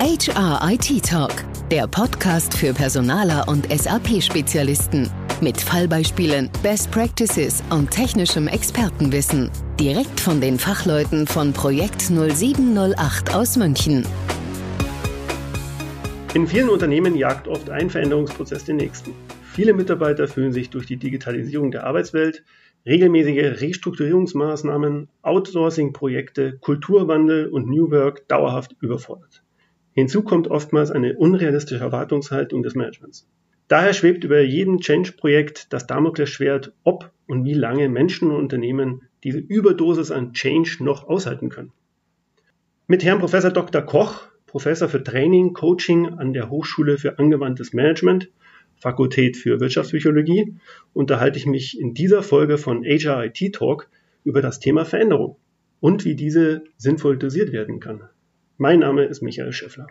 HR 0.00 0.60
IT 0.70 1.04
Talk, 1.04 1.32
der 1.72 1.88
Podcast 1.88 2.56
für 2.56 2.72
Personaler 2.72 3.48
und 3.48 3.66
SAP-Spezialisten. 3.68 5.10
Mit 5.40 5.60
Fallbeispielen, 5.60 6.50
Best 6.62 6.92
Practices 6.92 7.64
und 7.70 7.90
technischem 7.90 8.46
Expertenwissen. 8.46 9.50
Direkt 9.80 10.20
von 10.20 10.40
den 10.40 10.56
Fachleuten 10.56 11.26
von 11.26 11.52
Projekt 11.52 12.00
0708 12.02 13.34
aus 13.34 13.56
München. 13.56 14.06
In 16.34 16.46
vielen 16.46 16.68
Unternehmen 16.68 17.16
jagt 17.16 17.48
oft 17.48 17.68
ein 17.68 17.90
Veränderungsprozess 17.90 18.64
den 18.64 18.76
nächsten. 18.76 19.14
Viele 19.52 19.74
Mitarbeiter 19.74 20.28
fühlen 20.28 20.52
sich 20.52 20.70
durch 20.70 20.86
die 20.86 20.98
Digitalisierung 20.98 21.72
der 21.72 21.84
Arbeitswelt 21.84 22.44
regelmäßige 22.86 23.60
Restrukturierungsmaßnahmen, 23.60 25.08
Outsourcing-Projekte, 25.22 26.58
Kulturwandel 26.60 27.48
und 27.48 27.66
New 27.66 27.90
Work 27.90 28.28
dauerhaft 28.28 28.76
überfordert. 28.80 29.42
Hinzu 29.98 30.22
kommt 30.22 30.46
oftmals 30.46 30.92
eine 30.92 31.16
unrealistische 31.16 31.82
Erwartungshaltung 31.82 32.62
des 32.62 32.76
Managements. 32.76 33.28
Daher 33.66 33.92
schwebt 33.92 34.22
über 34.22 34.40
jedem 34.40 34.78
Change-Projekt 34.78 35.72
das 35.72 35.88
Damoklesschwert, 35.88 36.72
ob 36.84 37.10
und 37.26 37.44
wie 37.44 37.54
lange 37.54 37.88
Menschen 37.88 38.30
und 38.30 38.36
Unternehmen 38.36 39.02
diese 39.24 39.40
Überdosis 39.40 40.12
an 40.12 40.34
Change 40.34 40.84
noch 40.84 41.08
aushalten 41.08 41.48
können. 41.48 41.72
Mit 42.86 43.02
Herrn 43.02 43.18
Professor 43.18 43.50
Dr. 43.50 43.82
Koch, 43.82 44.28
Professor 44.46 44.88
für 44.88 45.02
Training, 45.02 45.52
Coaching 45.52 46.06
an 46.06 46.32
der 46.32 46.48
Hochschule 46.48 46.96
für 46.96 47.18
angewandtes 47.18 47.72
Management 47.72 48.30
Fakultät 48.76 49.36
für 49.36 49.58
Wirtschaftspsychologie 49.58 50.54
unterhalte 50.94 51.40
ich 51.40 51.46
mich 51.46 51.76
in 51.76 51.92
dieser 51.92 52.22
Folge 52.22 52.56
von 52.56 52.84
HR 52.84 53.24
IT 53.24 53.52
Talk 53.52 53.88
über 54.22 54.42
das 54.42 54.60
Thema 54.60 54.84
Veränderung 54.84 55.38
und 55.80 56.04
wie 56.04 56.14
diese 56.14 56.62
sinnvoll 56.76 57.18
dosiert 57.18 57.50
werden 57.50 57.80
kann. 57.80 58.04
Mein 58.60 58.80
Name 58.80 59.04
ist 59.04 59.22
Michael 59.22 59.52
Schäffler. 59.52 59.86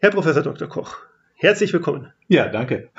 Herr 0.00 0.10
Professor 0.10 0.42
Dr. 0.42 0.68
Koch, 0.68 0.98
herzlich 1.34 1.72
willkommen. 1.72 2.12
Ja, 2.28 2.48
danke. 2.48 2.90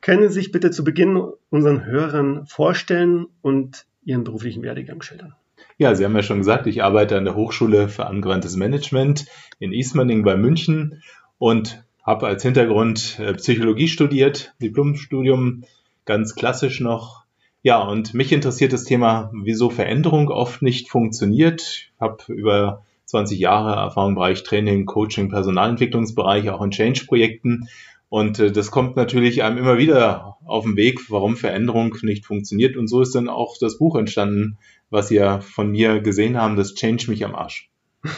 Können 0.00 0.28
Sie 0.28 0.34
sich 0.34 0.52
bitte 0.52 0.70
zu 0.70 0.84
Beginn 0.84 1.20
unseren 1.50 1.84
Hörern 1.84 2.46
vorstellen 2.46 3.26
und 3.42 3.84
Ihren 4.04 4.22
beruflichen 4.22 4.62
Werdegang 4.62 5.02
schildern? 5.02 5.34
Ja, 5.78 5.96
Sie 5.96 6.04
haben 6.04 6.14
ja 6.14 6.22
schon 6.22 6.38
gesagt, 6.38 6.68
ich 6.68 6.84
arbeite 6.84 7.18
an 7.18 7.24
der 7.24 7.34
Hochschule 7.34 7.88
für 7.88 8.06
angewandtes 8.06 8.54
Management 8.54 9.26
in 9.58 9.72
Ismaning 9.72 10.22
bei 10.22 10.36
München 10.36 11.02
und 11.38 11.84
habe 12.04 12.28
als 12.28 12.44
Hintergrund 12.44 13.18
äh, 13.18 13.34
Psychologie 13.34 13.88
studiert, 13.88 14.54
Diplomstudium, 14.62 15.64
ganz 16.04 16.36
klassisch 16.36 16.78
noch. 16.78 17.24
Ja, 17.62 17.82
und 17.82 18.14
mich 18.14 18.30
interessiert 18.30 18.72
das 18.72 18.84
Thema, 18.84 19.32
wieso 19.34 19.70
Veränderung 19.70 20.28
oft 20.28 20.62
nicht 20.62 20.88
funktioniert. 20.88 21.62
Ich 21.62 21.92
habe 21.98 22.32
über 22.32 22.84
20 23.06 23.38
Jahre 23.38 23.74
Erfahrung 23.74 24.10
im 24.10 24.14
Bereich 24.16 24.42
Training, 24.42 24.86
Coaching, 24.86 25.28
Personalentwicklungsbereich, 25.28 26.50
auch 26.50 26.62
in 26.62 26.70
Change-Projekten. 26.70 27.68
Und 28.08 28.38
äh, 28.38 28.52
das 28.52 28.70
kommt 28.70 28.96
natürlich 28.96 29.42
einem 29.42 29.58
immer 29.58 29.78
wieder 29.78 30.36
auf 30.44 30.64
den 30.64 30.76
Weg, 30.76 31.10
warum 31.10 31.36
Veränderung 31.36 31.96
nicht 32.02 32.24
funktioniert. 32.24 32.76
Und 32.76 32.88
so 32.88 33.00
ist 33.00 33.14
dann 33.14 33.28
auch 33.28 33.56
das 33.58 33.78
Buch 33.78 33.96
entstanden, 33.96 34.58
was 34.90 35.10
ja 35.10 35.40
von 35.40 35.70
mir 35.70 36.00
gesehen 36.00 36.36
haben, 36.36 36.56
das 36.56 36.74
Change 36.74 37.10
mich 37.10 37.24
am 37.24 37.34
Arsch. 37.34 37.70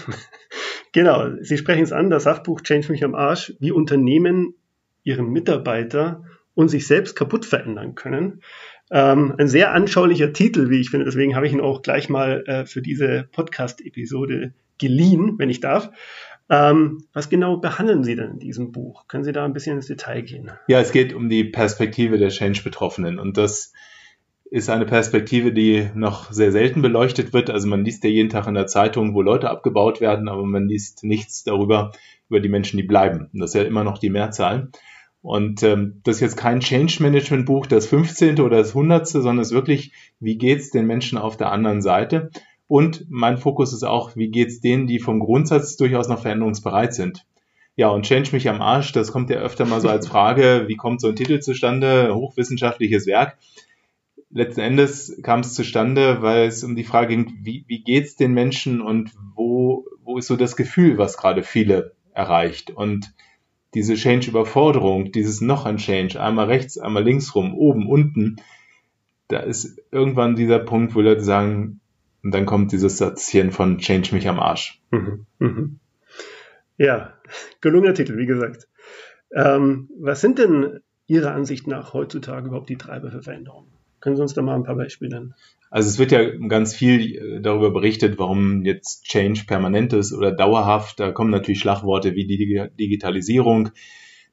Genau, 0.93 1.29
Sie 1.43 1.59
sprechen 1.59 1.83
es 1.83 1.93
an, 1.93 2.09
das 2.11 2.23
Sachbuch 2.25 2.63
Change 2.63 2.91
mich 2.91 3.05
am 3.05 3.15
Arsch, 3.15 3.55
wie 3.61 3.73
Unternehmen 3.73 4.55
ihre 5.03 5.23
Mitarbeiter 5.23 6.25
und 6.55 6.69
sich 6.69 6.87
selbst 6.87 7.15
kaputt 7.15 7.45
verändern 7.45 7.95
können. 7.95 8.43
Ähm, 8.91 9.35
ein 9.39 9.49
sehr 9.49 9.73
anschaulicher 9.73 10.33
Titel, 10.33 10.71
wie 10.71 10.81
ich 10.81 10.91
finde. 10.91 11.05
Deswegen 11.05 11.37
habe 11.37 11.47
ich 11.47 11.53
ihn 11.53 11.61
auch 11.61 11.83
gleich 11.83 12.09
mal 12.09 12.45
äh, 12.47 12.67
für 12.67 12.83
diese 12.83 13.29
Podcast-Episode 13.33 14.55
geliehen, 14.79 15.35
wenn 15.39 15.51
ich 15.51 15.61
darf. 15.61 15.91
Ähm, 16.51 17.05
was 17.13 17.29
genau 17.29 17.59
behandeln 17.59 18.05
Sie 18.05 18.17
denn 18.17 18.33
in 18.33 18.39
diesem 18.39 18.73
Buch? 18.73 19.07
Können 19.07 19.25
Sie 19.25 19.33
da 19.33 19.45
ein 19.45 19.53
bisschen 19.53 19.77
ins 19.77 19.87
Detail 19.87 20.23
gehen? 20.23 20.51
Ja, 20.67 20.81
es 20.81 20.93
geht 20.93 21.13
um 21.13 21.29
die 21.29 21.45
Perspektive 21.45 22.17
der 22.19 22.31
Change-Betroffenen 22.31 23.19
und 23.19 23.37
das 23.37 23.73
ist 24.51 24.71
eine 24.71 24.87
Perspektive, 24.87 25.53
die 25.53 25.91
noch 25.95 26.33
sehr 26.33 26.53
selten 26.53 26.81
beleuchtet 26.81 27.35
wird. 27.35 27.51
Also 27.51 27.69
man 27.69 27.85
liest 27.85 28.03
ja 28.05 28.09
jeden 28.09 28.31
Tag 28.31 28.47
in 28.47 28.55
der 28.55 28.67
Zeitung, 28.67 29.15
wo 29.15 29.21
Leute 29.21 29.51
abgebaut 29.51 30.01
werden, 30.01 30.29
aber 30.29 30.43
man 30.45 30.69
liest 30.69 31.05
nichts 31.05 31.45
darüber, 31.45 31.93
über 32.31 32.41
die 32.41 32.49
Menschen, 32.49 32.79
die 32.79 32.83
bleiben. 32.83 33.29
Und 33.33 33.41
das 33.41 33.51
ist 33.51 33.61
ja 33.61 33.67
immer 33.67 33.85
noch 33.85 33.99
die 33.99 34.09
Mehrzahl. 34.09 34.71
Und 35.29 35.63
ähm, 35.63 36.01
das 36.05 36.17
ist 36.17 36.21
jetzt 36.23 36.37
kein 36.39 36.61
Change 36.61 37.03
Management 37.03 37.45
Buch, 37.45 37.67
das 37.67 37.87
15. 37.87 38.41
oder 38.41 38.57
das 38.57 38.71
100., 38.71 39.07
sondern 39.07 39.41
es 39.41 39.49
ist 39.49 39.55
wirklich, 39.55 39.93
wie 40.21 40.39
geht's 40.39 40.71
den 40.71 40.87
Menschen 40.87 41.19
auf 41.19 41.37
der 41.37 41.53
anderen 41.53 41.83
Seite? 41.83 42.31
Und 42.67 43.05
mein 43.11 43.37
Fokus 43.37 43.75
ist 43.75 43.83
auch, 43.83 44.17
wie 44.17 44.31
geht's 44.31 44.61
denen, 44.63 44.87
die 44.87 45.01
vom 45.01 45.21
Grundsatz 45.21 45.77
durchaus 45.77 46.09
noch 46.09 46.23
veränderungsbereit 46.23 46.95
sind? 46.95 47.27
Ja, 47.77 47.91
und 47.91 48.07
Change 48.07 48.31
mich 48.33 48.49
am 48.49 48.63
Arsch, 48.63 48.93
das 48.93 49.13
kommt 49.13 49.29
ja 49.29 49.37
öfter 49.37 49.67
mal 49.67 49.83
so 49.83 49.91
als 49.91 50.09
Frage, 50.15 50.65
wie 50.67 50.77
kommt 50.77 51.03
so 51.03 51.09
ein 51.09 51.17
Titel 51.17 51.41
zustande, 51.41 52.15
hochwissenschaftliches 52.15 53.07
Werk 53.07 53.37
letzten 54.31 54.61
Endes 54.61 55.21
kam 55.23 55.41
es 55.41 55.55
zustande, 55.55 56.21
weil 56.21 56.47
es 56.49 56.63
um 56.63 56.77
die 56.77 56.85
Frage 56.85 57.09
ging, 57.09 57.39
wie, 57.43 57.65
wie 57.67 57.83
geht's 57.83 58.17
den 58.17 58.33
Menschen 58.33 58.81
und 58.83 59.13
wo, 59.35 59.87
wo 60.03 60.19
ist 60.19 60.27
so 60.27 60.37
das 60.37 60.55
Gefühl, 60.55 60.99
was 60.99 61.17
gerade 61.17 61.43
viele 61.43 61.93
erreicht. 62.13 62.71
Und 62.71 63.15
diese 63.75 63.95
Change-Überforderung, 63.95 65.13
dieses 65.13 65.41
noch 65.41 65.67
ein 65.67 65.77
Change, 65.77 66.21
einmal 66.21 66.47
rechts, 66.47 66.79
einmal 66.79 67.05
links 67.05 67.35
rum, 67.35 67.55
oben, 67.55 67.87
unten, 67.87 68.37
da 69.29 69.41
ist 69.41 69.79
irgendwann 69.91 70.37
dieser 70.37 70.59
Punkt, 70.59 70.95
wo 70.95 71.01
Leute 71.01 71.23
sagen, 71.23 71.81
und 72.23 72.35
dann 72.35 72.47
kommt 72.47 72.73
dieses 72.73 72.99
Satzchen 72.99 73.53
von 73.53 73.79
Change 73.79 74.15
mich 74.15 74.29
am 74.29 74.41
Arsch. 74.41 74.81
Mhm, 74.91 75.27
mhm. 75.39 75.81
Ja, 76.77 77.15
gelungener 77.61 77.95
Titel, 77.95 78.17
wie 78.17 78.27
gesagt. 78.27 78.69
Ähm, 79.33 79.91
was 79.99 80.21
sind 80.21 80.39
denn 80.39 80.81
Ihrer 81.07 81.33
Ansicht 81.33 81.67
nach 81.67 81.93
heutzutage 81.93 82.49
überhaupt 82.49 82.69
die 82.69 82.77
Treiber 82.79 83.11
für 83.11 83.23
Veränderungen? 83.23 83.71
Können 84.01 84.17
Sie 84.17 84.23
uns 84.23 84.35
da 84.35 84.43
mal 84.43 84.55
ein 84.55 84.65
paar 84.65 84.77
Beispiele 84.77 85.11
nennen? 85.11 85.35
Also 85.71 85.89
es 85.89 85.99
wird 85.99 86.13
ja 86.13 86.25
ganz 86.49 86.75
viel 86.75 87.17
äh, 87.17 87.41
darüber 87.41 87.71
berichtet, 87.71 88.19
warum 88.19 88.65
jetzt 88.65 89.05
Change 89.05 89.45
permanent 89.47 89.93
ist 89.93 90.13
oder 90.13 90.33
dauerhaft. 90.33 90.99
Da 90.99 91.13
kommen 91.13 91.31
natürlich 91.31 91.61
Schlagworte 91.61 92.15
wie 92.15 92.27
die 92.27 92.69
Digitalisierung, 92.79 93.71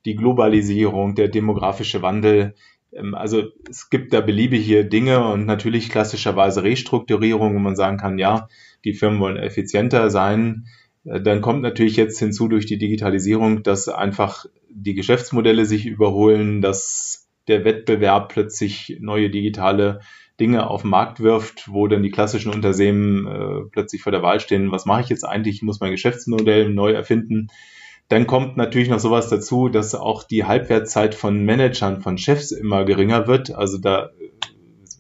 die 0.06 0.16
Globalisierung, 0.16 1.16
der 1.16 1.28
demografische 1.28 2.02
Wandel. 2.02 2.56
Ähm, 2.94 3.16
also 3.16 3.44
es 3.70 3.90
gibt 3.90 4.14
da 4.14 4.22
beliebige 4.22 4.86
Dinge 4.86 5.28
und 5.28 5.46
natürlich 5.46 5.90
klassischerweise 5.90 6.64
Restrukturierung, 6.64 7.56
wo 7.56 7.60
man 7.60 7.76
sagen 7.76 7.98
kann, 7.98 8.18
ja, 8.18 8.48
die 8.86 8.94
Firmen 8.94 9.20
wollen 9.20 9.38
effizienter 9.38 10.10
sein. 10.10 10.68
Äh, 11.04 11.22
dann 11.22 11.42
kommt 11.42 11.62
natürlich 11.62 11.98
jetzt 11.98 12.18
hinzu 12.20 12.48
durch 12.48 12.66
die 12.66 12.78
Digitalisierung, 12.78 13.64
dass 13.64 13.90
einfach 13.90 14.46
die 14.70 14.94
Geschäftsmodelle 14.94 15.66
sich 15.66 15.86
überholen, 15.86 16.62
dass 16.62 17.25
der 17.48 17.66
Wettbewerb 17.66 18.30
plötzlich 18.30 18.98
neue 19.00 19.30
digitale 19.30 20.00
Dinge 20.40 20.70
auf 20.70 20.82
den 20.82 20.90
Markt 20.90 21.22
wirft, 21.22 21.72
wo 21.72 21.88
dann 21.88 22.04
die 22.04 22.12
klassischen 22.12 22.52
Unternehmen 22.54 23.28
äh, 23.28 23.70
plötzlich 23.72 24.02
vor 24.02 24.12
der 24.12 24.22
Wahl 24.22 24.40
stehen, 24.40 24.72
was 24.72 24.86
mache 24.86 25.02
ich 25.02 25.10
jetzt 25.10 25.24
eigentlich, 25.24 25.58
ich 25.58 25.62
muss 25.62 25.80
mein 25.80 25.92
Geschäftsmodell 25.92 26.70
neu 26.70 26.92
erfinden. 26.92 27.48
Dann 28.10 28.28
kommt 28.28 28.58
natürlich 28.58 28.90
noch 28.90 29.00
sowas 29.00 29.30
dazu, 29.30 29.70
dass 29.70 29.96
auch 29.96 30.24
die 30.24 30.44
Halbwertszeit 30.44 31.16
von 31.16 31.44
Managern, 31.44 32.02
von 32.02 32.18
Chefs 32.18 32.52
immer 32.52 32.86
geringer 32.86 33.28
wird. 33.28 33.56
Also 33.56 33.78
da 33.78 34.08
äh, 34.20 34.32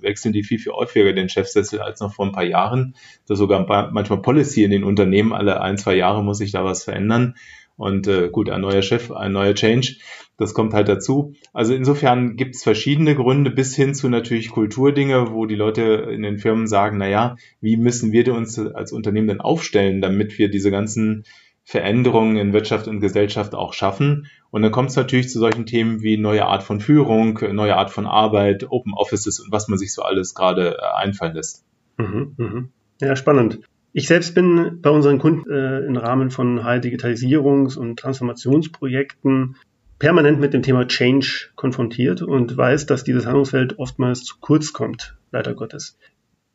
wechseln 0.01 0.33
die 0.33 0.43
viel, 0.43 0.59
viel 0.59 0.71
häufiger 0.71 1.11
den 1.13 1.29
Chefsessel 1.29 1.81
als 1.81 1.99
noch 1.99 2.13
vor 2.13 2.25
ein 2.25 2.31
paar 2.31 2.45
Jahren. 2.45 2.95
Da 3.27 3.35
sogar 3.35 3.91
manchmal 3.91 4.21
Policy 4.21 4.63
in 4.63 4.71
den 4.71 4.83
Unternehmen, 4.83 5.33
alle 5.33 5.61
ein, 5.61 5.77
zwei 5.77 5.95
Jahre 5.95 6.23
muss 6.23 6.37
sich 6.37 6.51
da 6.51 6.63
was 6.63 6.83
verändern. 6.83 7.35
Und 7.77 8.07
äh, 8.07 8.29
gut, 8.29 8.49
ein 8.49 8.61
neuer 8.61 8.81
Chef, 8.81 9.11
ein 9.11 9.33
neuer 9.33 9.53
Change, 9.53 9.95
das 10.37 10.53
kommt 10.53 10.73
halt 10.73 10.87
dazu. 10.87 11.33
Also 11.53 11.73
insofern 11.73 12.35
gibt 12.35 12.55
es 12.55 12.63
verschiedene 12.63 13.15
Gründe 13.15 13.51
bis 13.51 13.75
hin 13.75 13.93
zu 13.93 14.09
natürlich 14.09 14.49
Kulturdinge, 14.49 15.31
wo 15.31 15.45
die 15.45 15.55
Leute 15.55 15.81
in 16.11 16.21
den 16.21 16.37
Firmen 16.37 16.67
sagen, 16.67 16.97
na 16.97 17.07
ja, 17.07 17.35
wie 17.61 17.77
müssen 17.77 18.11
wir 18.11 18.33
uns 18.33 18.57
als 18.59 18.91
Unternehmen 18.91 19.27
denn 19.27 19.41
aufstellen, 19.41 20.01
damit 20.01 20.37
wir 20.37 20.49
diese 20.49 20.71
ganzen 20.71 21.25
Veränderungen 21.63 22.37
in 22.37 22.53
Wirtschaft 22.53 22.87
und 22.87 22.99
Gesellschaft 22.99 23.55
auch 23.55 23.73
schaffen. 23.73 24.27
Und 24.51 24.61
dann 24.61 24.71
kommt 24.71 24.91
es 24.91 24.95
natürlich 24.95 25.29
zu 25.29 25.39
solchen 25.39 25.65
Themen 25.65 26.01
wie 26.01 26.15
neue 26.15 26.45
Art 26.45 26.63
von 26.63 26.79
Führung, 26.79 27.39
neue 27.53 27.75
Art 27.75 27.89
von 27.89 28.05
Arbeit, 28.05 28.67
Open 28.69 28.93
Offices 28.93 29.39
und 29.39 29.51
was 29.51 29.67
man 29.67 29.79
sich 29.79 29.93
so 29.93 30.03
alles 30.03 30.35
gerade 30.35 30.77
äh, 30.77 30.95
einfallen 30.95 31.33
lässt. 31.33 31.65
Mhm, 31.97 32.35
mhm. 32.37 32.69
Ja, 33.01 33.15
spannend. 33.15 33.59
Ich 33.97 34.09
selbst 34.09 34.35
bin 34.35 34.81
bei 34.81 34.89
unseren 34.89 35.19
Kunden 35.19 35.49
äh, 35.49 35.79
im 35.85 35.95
Rahmen 35.95 36.29
von 36.29 36.59
Digitalisierungs- 36.59 37.77
und 37.77 37.97
Transformationsprojekten 37.97 39.55
permanent 39.99 40.41
mit 40.41 40.53
dem 40.53 40.63
Thema 40.63 40.85
Change 40.85 41.51
konfrontiert 41.55 42.21
und 42.21 42.57
weiß, 42.57 42.87
dass 42.87 43.05
dieses 43.05 43.25
Handlungsfeld 43.25 43.79
oftmals 43.79 44.25
zu 44.25 44.35
kurz 44.41 44.73
kommt, 44.73 45.15
leider 45.31 45.53
Gottes. 45.53 45.97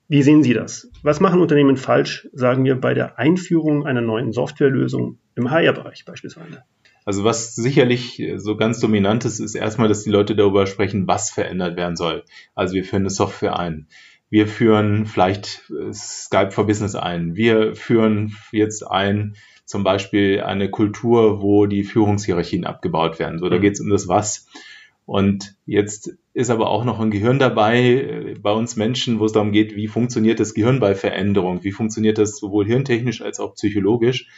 Wie 0.07 0.23
sehen 0.23 0.43
Sie 0.43 0.53
das? 0.53 0.91
Was 1.03 1.21
machen 1.21 1.41
Unternehmen 1.41 1.79
falsch, 1.79 2.29
sagen 2.35 2.67
wir, 2.67 2.79
bei 2.79 2.93
der 2.93 3.19
Einführung 3.19 3.87
einer 3.87 4.03
neuen 4.03 4.35
Softwarelösung 4.35 5.17
im 5.35 5.51
HR-Bereich 5.51 6.05
beispielsweise? 6.05 6.65
Also 7.07 7.25
was 7.25 7.55
sicherlich 7.55 8.23
so 8.37 8.59
ganz 8.59 8.81
dominant 8.81 9.25
ist, 9.25 9.41
ist 9.41 9.55
erstmal, 9.55 9.89
dass 9.89 10.03
die 10.03 10.11
Leute 10.11 10.37
darüber 10.37 10.67
sprechen, 10.67 11.09
was 11.09 11.31
verändert 11.31 11.79
werden 11.79 11.97
soll. 11.97 12.23
Also 12.55 12.75
wir 12.75 12.85
führen 12.85 13.03
eine 13.03 13.11
Software 13.11 13.59
ein. 13.59 13.87
Wir 14.31 14.47
führen 14.47 15.07
vielleicht 15.07 15.71
äh, 15.71 15.93
Skype 15.93 16.53
for 16.53 16.67
Business 16.67 16.95
ein. 16.95 17.37
Wir 17.37 17.75
führen 17.75 18.37
jetzt 18.53 18.83
ein 18.83 19.35
zum 19.65 19.85
Beispiel 19.85 20.41
eine 20.41 20.71
Kultur, 20.71 21.43
wo 21.43 21.67
die 21.67 21.85
Führungshierarchien 21.85 22.65
abgebaut 22.65 23.19
werden. 23.19 23.39
So, 23.39 23.49
da 23.49 23.59
mhm. 23.59 23.61
geht 23.61 23.75
es 23.75 23.81
um 23.81 23.91
das 23.91 24.09
Was. 24.09 24.47
Und 25.05 25.57
jetzt 25.67 26.17
ist 26.35 26.51
aber 26.51 26.71
auch 26.71 26.85
noch 26.85 27.01
ein 27.01 27.11
Gehirn 27.11 27.41
dabei 27.41 27.83
äh, 27.83 28.35
bei 28.41 28.53
uns 28.53 28.77
Menschen, 28.77 29.19
wo 29.19 29.25
es 29.25 29.33
darum 29.33 29.51
geht, 29.51 29.75
wie 29.75 29.89
funktioniert 29.89 30.39
das 30.39 30.55
Gehirn 30.55 30.79
bei 30.79 30.95
Veränderung? 30.95 31.65
Wie 31.65 31.73
funktioniert 31.73 32.19
das 32.19 32.39
sowohl 32.39 32.67
hirntechnisch 32.67 33.21
als 33.21 33.41
auch 33.41 33.55
psychologisch? 33.55 34.29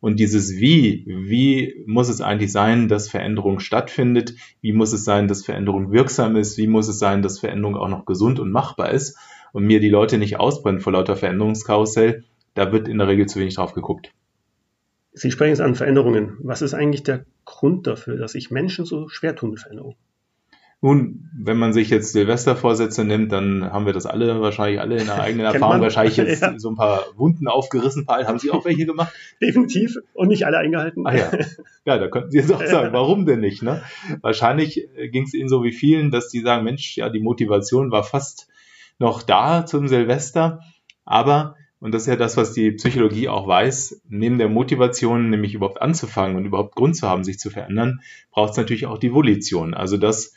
Und 0.00 0.18
dieses 0.18 0.56
Wie, 0.56 1.04
wie 1.06 1.84
muss 1.86 2.08
es 2.08 2.22
eigentlich 2.22 2.52
sein, 2.52 2.88
dass 2.88 3.10
Veränderung 3.10 3.60
stattfindet? 3.60 4.34
Wie 4.62 4.72
muss 4.72 4.92
es 4.92 5.04
sein, 5.04 5.28
dass 5.28 5.44
Veränderung 5.44 5.92
wirksam 5.92 6.36
ist? 6.36 6.56
Wie 6.56 6.66
muss 6.66 6.88
es 6.88 6.98
sein, 6.98 7.20
dass 7.22 7.38
Veränderung 7.38 7.76
auch 7.76 7.88
noch 7.88 8.06
gesund 8.06 8.40
und 8.40 8.50
machbar 8.50 8.92
ist? 8.92 9.18
Und 9.52 9.64
mir 9.64 9.80
die 9.80 9.90
Leute 9.90 10.16
nicht 10.16 10.38
ausbrennen 10.38 10.80
vor 10.80 10.92
lauter 10.92 11.16
Veränderungskarussell, 11.16 12.24
da 12.54 12.72
wird 12.72 12.88
in 12.88 12.98
der 12.98 13.08
Regel 13.08 13.26
zu 13.26 13.40
wenig 13.40 13.56
drauf 13.56 13.74
geguckt. 13.74 14.12
Sie 15.12 15.30
sprechen 15.30 15.52
es 15.52 15.60
an 15.60 15.74
Veränderungen. 15.74 16.36
Was 16.40 16.62
ist 16.62 16.72
eigentlich 16.72 17.02
der 17.02 17.26
Grund 17.44 17.86
dafür, 17.86 18.16
dass 18.16 18.32
sich 18.32 18.50
Menschen 18.50 18.84
so 18.84 19.08
schwer 19.08 19.34
tun 19.34 19.50
mit 19.50 19.60
Veränderungen? 19.60 19.96
Nun, 20.82 21.28
wenn 21.38 21.58
man 21.58 21.74
sich 21.74 21.90
jetzt 21.90 22.12
Silvestervorsätze 22.12 23.04
nimmt, 23.04 23.32
dann 23.32 23.70
haben 23.70 23.84
wir 23.84 23.92
das 23.92 24.06
alle, 24.06 24.40
wahrscheinlich 24.40 24.80
alle 24.80 24.98
in 24.98 25.06
der 25.06 25.20
eigenen 25.20 25.44
Erfahrung, 25.44 25.82
wahrscheinlich 25.82 26.16
jetzt 26.16 26.40
ja. 26.42 26.58
so 26.58 26.70
ein 26.70 26.76
paar 26.76 27.04
Wunden 27.16 27.48
aufgerissen. 27.48 28.06
Paul, 28.06 28.24
haben 28.24 28.38
Sie 28.38 28.50
auch 28.50 28.64
welche 28.64 28.86
gemacht? 28.86 29.12
Definitiv 29.42 29.98
und 30.14 30.28
nicht 30.28 30.46
alle 30.46 30.58
eingehalten. 30.58 31.06
Ah, 31.06 31.14
ja. 31.14 31.30
ja, 31.84 31.98
da 31.98 32.08
könnten 32.08 32.30
Sie 32.30 32.38
jetzt 32.38 32.52
auch 32.52 32.64
sagen, 32.64 32.94
warum 32.94 33.26
denn 33.26 33.40
nicht? 33.40 33.62
Ne? 33.62 33.82
Wahrscheinlich 34.22 34.88
ging 35.10 35.24
es 35.24 35.34
Ihnen 35.34 35.50
so 35.50 35.62
wie 35.62 35.72
vielen, 35.72 36.10
dass 36.10 36.28
die 36.28 36.40
sagen, 36.40 36.64
Mensch, 36.64 36.96
ja, 36.96 37.10
die 37.10 37.20
Motivation 37.20 37.90
war 37.90 38.04
fast 38.04 38.48
noch 38.98 39.22
da 39.22 39.66
zum 39.66 39.86
Silvester, 39.86 40.60
aber 41.04 41.56
und 41.80 41.92
das 41.92 42.02
ist 42.02 42.08
ja 42.08 42.16
das, 42.16 42.36
was 42.36 42.52
die 42.52 42.72
Psychologie 42.72 43.28
auch 43.28 43.48
weiß. 43.48 44.02
Neben 44.10 44.36
der 44.36 44.50
Motivation, 44.50 45.30
nämlich 45.30 45.54
überhaupt 45.54 45.80
anzufangen 45.80 46.36
und 46.36 46.44
überhaupt 46.44 46.76
Grund 46.76 46.94
zu 46.94 47.08
haben, 47.08 47.24
sich 47.24 47.38
zu 47.38 47.48
verändern, 47.48 48.02
braucht 48.30 48.50
es 48.50 48.56
natürlich 48.58 48.86
auch 48.86 48.98
die 48.98 49.14
Volition. 49.14 49.72
Also 49.72 49.96
das, 49.96 50.34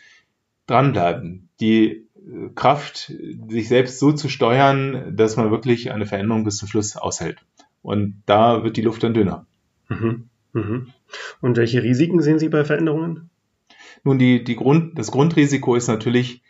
dranbleiben, 0.67 1.49
die 1.59 2.07
äh, 2.15 2.49
Kraft, 2.55 3.13
sich 3.49 3.67
selbst 3.67 3.99
so 3.99 4.11
zu 4.11 4.29
steuern, 4.29 5.15
dass 5.15 5.37
man 5.37 5.51
wirklich 5.51 5.91
eine 5.91 6.05
Veränderung 6.05 6.43
bis 6.43 6.57
zum 6.57 6.67
Schluss 6.67 6.95
aushält. 6.95 7.39
Und 7.81 8.23
da 8.25 8.63
wird 8.63 8.77
die 8.77 8.81
Luft 8.81 9.03
dann 9.03 9.13
dünner. 9.13 9.45
Mhm. 9.89 10.29
Mhm. 10.53 10.87
Und 11.41 11.57
welche 11.57 11.83
Risiken 11.83 12.21
sehen 12.21 12.39
Sie 12.39 12.49
bei 12.49 12.63
Veränderungen? 12.63 13.29
Nun, 14.03 14.19
die, 14.19 14.43
die 14.43 14.55
Grund, 14.55 14.97
das 14.97 15.11
Grundrisiko 15.11 15.75
ist 15.75 15.87
natürlich, 15.87 16.41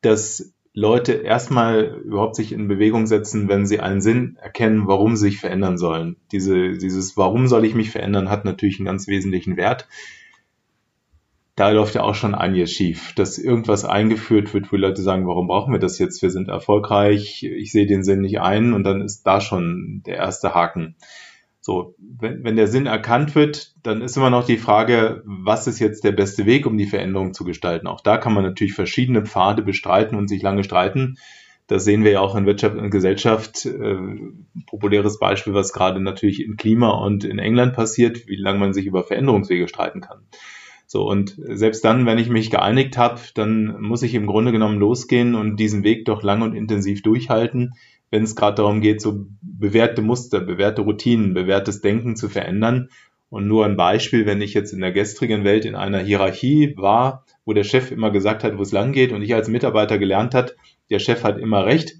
dass 0.00 0.54
Leute 0.74 1.12
erstmal 1.12 2.00
überhaupt 2.04 2.34
sich 2.34 2.52
in 2.52 2.66
Bewegung 2.66 3.06
setzen, 3.06 3.48
wenn 3.48 3.66
sie 3.66 3.80
einen 3.80 4.00
Sinn 4.00 4.38
erkennen, 4.40 4.86
warum 4.86 5.16
sie 5.16 5.28
sich 5.28 5.38
verändern 5.38 5.76
sollen. 5.76 6.16
Diese, 6.32 6.72
dieses 6.78 7.16
Warum 7.16 7.46
soll 7.46 7.66
ich 7.66 7.74
mich 7.74 7.90
verändern 7.90 8.30
hat 8.30 8.46
natürlich 8.46 8.78
einen 8.78 8.86
ganz 8.86 9.06
wesentlichen 9.06 9.56
Wert 9.58 9.86
da 11.54 11.70
läuft 11.70 11.94
ja 11.94 12.02
auch 12.02 12.14
schon 12.14 12.34
einiges 12.34 12.72
schief, 12.72 13.12
dass 13.14 13.36
irgendwas 13.36 13.84
eingeführt 13.84 14.54
wird, 14.54 14.72
wo 14.72 14.76
Leute 14.76 15.02
sagen, 15.02 15.26
warum 15.26 15.48
brauchen 15.48 15.72
wir 15.72 15.80
das 15.80 15.98
jetzt? 15.98 16.22
Wir 16.22 16.30
sind 16.30 16.48
erfolgreich, 16.48 17.42
ich 17.42 17.72
sehe 17.72 17.86
den 17.86 18.04
Sinn 18.04 18.22
nicht 18.22 18.40
ein 18.40 18.72
und 18.72 18.84
dann 18.84 19.02
ist 19.02 19.24
da 19.24 19.40
schon 19.40 20.02
der 20.06 20.16
erste 20.16 20.54
Haken. 20.54 20.96
So, 21.60 21.94
wenn, 21.98 22.42
wenn 22.42 22.56
der 22.56 22.66
Sinn 22.66 22.86
erkannt 22.86 23.34
wird, 23.36 23.74
dann 23.84 24.02
ist 24.02 24.16
immer 24.16 24.30
noch 24.30 24.44
die 24.44 24.56
Frage, 24.56 25.22
was 25.24 25.66
ist 25.66 25.78
jetzt 25.78 26.02
der 26.02 26.10
beste 26.10 26.44
Weg, 26.44 26.66
um 26.66 26.76
die 26.76 26.86
Veränderung 26.86 27.34
zu 27.34 27.44
gestalten? 27.44 27.86
Auch 27.86 28.00
da 28.00 28.16
kann 28.16 28.32
man 28.32 28.42
natürlich 28.42 28.74
verschiedene 28.74 29.24
Pfade 29.24 29.62
bestreiten 29.62 30.16
und 30.16 30.28
sich 30.28 30.42
lange 30.42 30.64
streiten. 30.64 31.18
Das 31.68 31.84
sehen 31.84 32.02
wir 32.02 32.10
ja 32.10 32.20
auch 32.20 32.34
in 32.34 32.46
Wirtschaft 32.46 32.76
und 32.76 32.90
Gesellschaft. 32.90 33.66
Äh, 33.66 33.96
populäres 34.66 35.20
Beispiel, 35.20 35.54
was 35.54 35.72
gerade 35.72 36.00
natürlich 36.00 36.42
in 36.42 36.56
Klima 36.56 36.90
und 36.90 37.22
in 37.24 37.38
England 37.38 37.74
passiert, 37.74 38.26
wie 38.26 38.36
lange 38.36 38.58
man 38.58 38.72
sich 38.72 38.86
über 38.86 39.04
Veränderungswege 39.04 39.68
streiten 39.68 40.00
kann. 40.00 40.26
So, 40.92 41.08
und 41.08 41.36
selbst 41.38 41.86
dann, 41.86 42.04
wenn 42.04 42.18
ich 42.18 42.28
mich 42.28 42.50
geeinigt 42.50 42.98
habe, 42.98 43.18
dann 43.32 43.80
muss 43.80 44.02
ich 44.02 44.12
im 44.12 44.26
Grunde 44.26 44.52
genommen 44.52 44.78
losgehen 44.78 45.34
und 45.34 45.56
diesen 45.56 45.84
Weg 45.84 46.04
doch 46.04 46.22
lang 46.22 46.42
und 46.42 46.54
intensiv 46.54 47.00
durchhalten, 47.00 47.72
wenn 48.10 48.24
es 48.24 48.36
gerade 48.36 48.56
darum 48.56 48.82
geht, 48.82 49.00
so 49.00 49.24
bewährte 49.40 50.02
Muster, 50.02 50.40
bewährte 50.40 50.82
Routinen, 50.82 51.32
bewährtes 51.32 51.80
Denken 51.80 52.14
zu 52.14 52.28
verändern. 52.28 52.90
Und 53.30 53.48
nur 53.48 53.64
ein 53.64 53.78
Beispiel, 53.78 54.26
wenn 54.26 54.42
ich 54.42 54.52
jetzt 54.52 54.74
in 54.74 54.82
der 54.82 54.92
gestrigen 54.92 55.44
Welt 55.44 55.64
in 55.64 55.76
einer 55.76 56.00
Hierarchie 56.00 56.74
war, 56.76 57.24
wo 57.46 57.54
der 57.54 57.64
Chef 57.64 57.90
immer 57.90 58.10
gesagt 58.10 58.44
hat, 58.44 58.58
wo 58.58 58.60
es 58.60 58.72
lang 58.72 58.92
geht 58.92 59.12
und 59.12 59.22
ich 59.22 59.34
als 59.34 59.48
Mitarbeiter 59.48 59.96
gelernt 59.96 60.34
hat, 60.34 60.56
der 60.90 60.98
Chef 60.98 61.24
hat 61.24 61.38
immer 61.38 61.64
recht. 61.64 61.94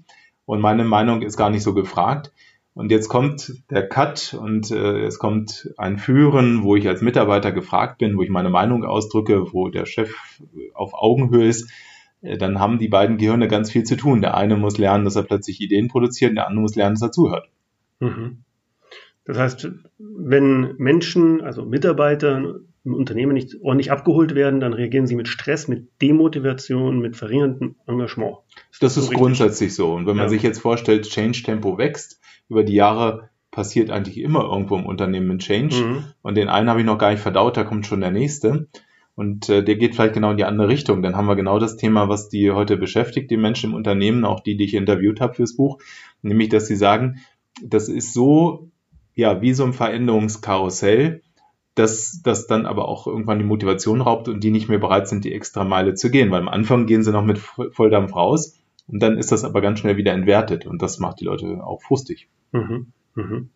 Und 0.45 0.61
meine 0.61 0.83
Meinung 0.83 1.23
ist 1.23 1.35
gar 1.35 1.49
nicht 1.49 1.63
so 1.63 1.73
gefragt, 1.73 2.31
und 2.75 2.91
jetzt 2.91 3.07
kommt 3.07 3.53
der 3.69 3.87
Cut 3.87 4.35
und 4.39 4.71
äh, 4.71 5.05
es 5.05 5.19
kommt 5.19 5.71
ein 5.77 5.97
Führen, 5.97 6.63
wo 6.63 6.75
ich 6.75 6.87
als 6.87 7.01
Mitarbeiter 7.01 7.51
gefragt 7.51 7.99
bin, 7.99 8.17
wo 8.17 8.23
ich 8.23 8.29
meine 8.29 8.49
Meinung 8.49 8.83
ausdrücke, 8.83 9.53
wo 9.53 9.69
der 9.69 9.85
Chef 9.85 10.39
auf 10.73 10.93
Augenhöhe 10.93 11.47
ist. 11.47 11.71
Äh, 12.21 12.37
dann 12.37 12.59
haben 12.59 12.79
die 12.79 12.87
beiden 12.87 13.17
Gehirne 13.17 13.47
ganz 13.47 13.71
viel 13.71 13.83
zu 13.83 13.95
tun. 13.95 14.21
Der 14.21 14.35
eine 14.35 14.57
muss 14.57 14.79
lernen, 14.79 15.05
dass 15.05 15.15
er 15.15 15.23
plötzlich 15.23 15.61
Ideen 15.61 15.87
produziert, 15.87 16.35
der 16.35 16.47
andere 16.47 16.61
muss 16.61 16.75
lernen, 16.75 16.95
dass 16.95 17.03
er 17.03 17.11
zuhört. 17.11 17.47
Mhm. 17.99 18.39
Das 19.25 19.37
heißt, 19.37 19.69
wenn 19.99 20.75
Menschen, 20.77 21.41
also 21.41 21.63
Mitarbeiter 21.63 22.55
im 22.85 22.93
Unternehmen 22.95 23.33
nicht 23.33 23.61
ordentlich 23.61 23.91
abgeholt 23.91 24.35
werden, 24.35 24.59
dann 24.59 24.73
reagieren 24.73 25.07
sie 25.07 25.15
mit 25.15 25.27
Stress, 25.27 25.67
mit 25.67 26.01
Demotivation, 26.01 26.99
mit 26.99 27.15
verringerndem 27.15 27.75
Engagement. 27.87 28.37
Das, 28.79 28.97
ist 28.97 29.05
so 29.05 29.11
grundsätzlich 29.11 29.73
so. 29.73 29.93
Und 29.93 30.05
wenn 30.05 30.17
man 30.17 30.25
ja. 30.25 30.29
sich 30.29 30.43
jetzt 30.43 30.59
vorstellt, 30.59 31.09
Change 31.09 31.43
Tempo 31.43 31.77
wächst, 31.77 32.19
über 32.49 32.63
die 32.63 32.73
Jahre 32.73 33.29
passiert 33.51 33.89
eigentlich 33.89 34.17
immer 34.17 34.43
irgendwo 34.43 34.75
im 34.75 34.85
Unternehmen 34.85 35.31
ein 35.31 35.39
Change. 35.39 35.75
Mhm. 35.75 36.03
Und 36.21 36.35
den 36.35 36.49
einen 36.49 36.69
habe 36.69 36.81
ich 36.81 36.85
noch 36.85 36.97
gar 36.97 37.11
nicht 37.11 37.21
verdaut, 37.21 37.55
da 37.55 37.63
kommt 37.63 37.85
schon 37.85 38.01
der 38.01 38.11
nächste. 38.11 38.67
Und 39.15 39.47
äh, 39.47 39.63
der 39.63 39.75
geht 39.75 39.95
vielleicht 39.95 40.15
genau 40.15 40.31
in 40.31 40.37
die 40.37 40.43
andere 40.43 40.67
Richtung. 40.67 41.03
Dann 41.03 41.15
haben 41.15 41.27
wir 41.27 41.35
genau 41.35 41.59
das 41.59 41.77
Thema, 41.77 42.09
was 42.09 42.29
die 42.29 42.51
heute 42.51 42.77
beschäftigt, 42.77 43.29
die 43.29 43.37
Menschen 43.37 43.69
im 43.69 43.75
Unternehmen, 43.75 44.25
auch 44.25 44.39
die, 44.39 44.57
die 44.57 44.65
ich 44.65 44.73
interviewt 44.73 45.21
habe 45.21 45.35
fürs 45.35 45.55
Buch, 45.55 45.77
nämlich, 46.21 46.49
dass 46.49 46.67
sie 46.67 46.75
sagen, 46.75 47.19
das 47.63 47.89
ist 47.89 48.13
so, 48.13 48.71
ja, 49.13 49.41
wie 49.41 49.53
so 49.53 49.63
ein 49.63 49.73
Veränderungskarussell, 49.73 51.21
dass 51.75 52.21
das 52.23 52.47
dann 52.47 52.65
aber 52.65 52.87
auch 52.87 53.07
irgendwann 53.07 53.39
die 53.39 53.45
Motivation 53.45 54.01
raubt 54.01 54.27
und 54.27 54.43
die 54.43 54.51
nicht 54.51 54.69
mehr 54.69 54.79
bereit 54.79 55.07
sind, 55.07 55.25
die 55.25 55.33
extra 55.33 55.63
Meile 55.63 55.95
zu 55.95 56.11
gehen. 56.11 56.31
Weil 56.31 56.41
am 56.41 56.49
Anfang 56.49 56.85
gehen 56.85 57.03
sie 57.03 57.11
noch 57.11 57.25
mit 57.25 57.39
Volldampf 57.39 58.15
raus 58.15 58.59
und 58.87 59.01
dann 59.01 59.17
ist 59.17 59.31
das 59.31 59.43
aber 59.43 59.61
ganz 59.61 59.79
schnell 59.79 59.97
wieder 59.97 60.13
entwertet 60.13 60.65
und 60.65 60.81
das 60.81 60.99
macht 60.99 61.19
die 61.19 61.25
Leute 61.25 61.63
auch 61.63 61.81
frustig. 61.81 62.29
Mhm, 62.51 62.87
mhm. 63.15 63.49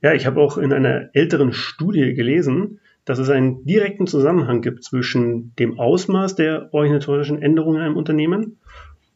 Ja, 0.00 0.14
ich 0.14 0.26
habe 0.26 0.40
auch 0.40 0.56
in 0.56 0.72
einer 0.72 1.10
älteren 1.12 1.52
Studie 1.52 2.14
gelesen, 2.14 2.80
dass 3.04 3.18
es 3.18 3.28
einen 3.28 3.64
direkten 3.64 4.06
Zusammenhang 4.06 4.62
gibt 4.62 4.84
zwischen 4.84 5.54
dem 5.56 5.78
Ausmaß 5.78 6.36
der 6.36 6.72
organisatorischen 6.72 7.42
Änderungen 7.42 7.78
in 7.78 7.82
einem 7.82 7.96
Unternehmen 7.96 8.58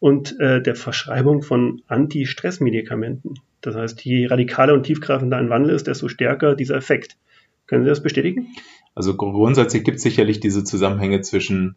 und 0.00 0.38
äh, 0.40 0.60
der 0.60 0.74
Verschreibung 0.74 1.42
von 1.42 1.82
Anti-Stress-Medikamenten. 1.86 3.34
Das 3.60 3.74
heißt, 3.74 4.04
je 4.04 4.26
radikaler 4.26 4.74
und 4.74 4.82
tiefgreifender 4.82 5.38
ein 5.38 5.48
Wandel 5.48 5.74
ist, 5.74 5.86
desto 5.86 6.08
stärker 6.08 6.54
dieser 6.54 6.76
Effekt. 6.76 7.16
Können 7.66 7.84
Sie 7.84 7.88
das 7.90 8.02
bestätigen? 8.02 8.48
Also 8.94 9.16
grundsätzlich 9.16 9.84
gibt 9.84 9.96
es 9.96 10.02
sicherlich 10.02 10.40
diese 10.40 10.64
Zusammenhänge 10.64 11.20
zwischen 11.22 11.76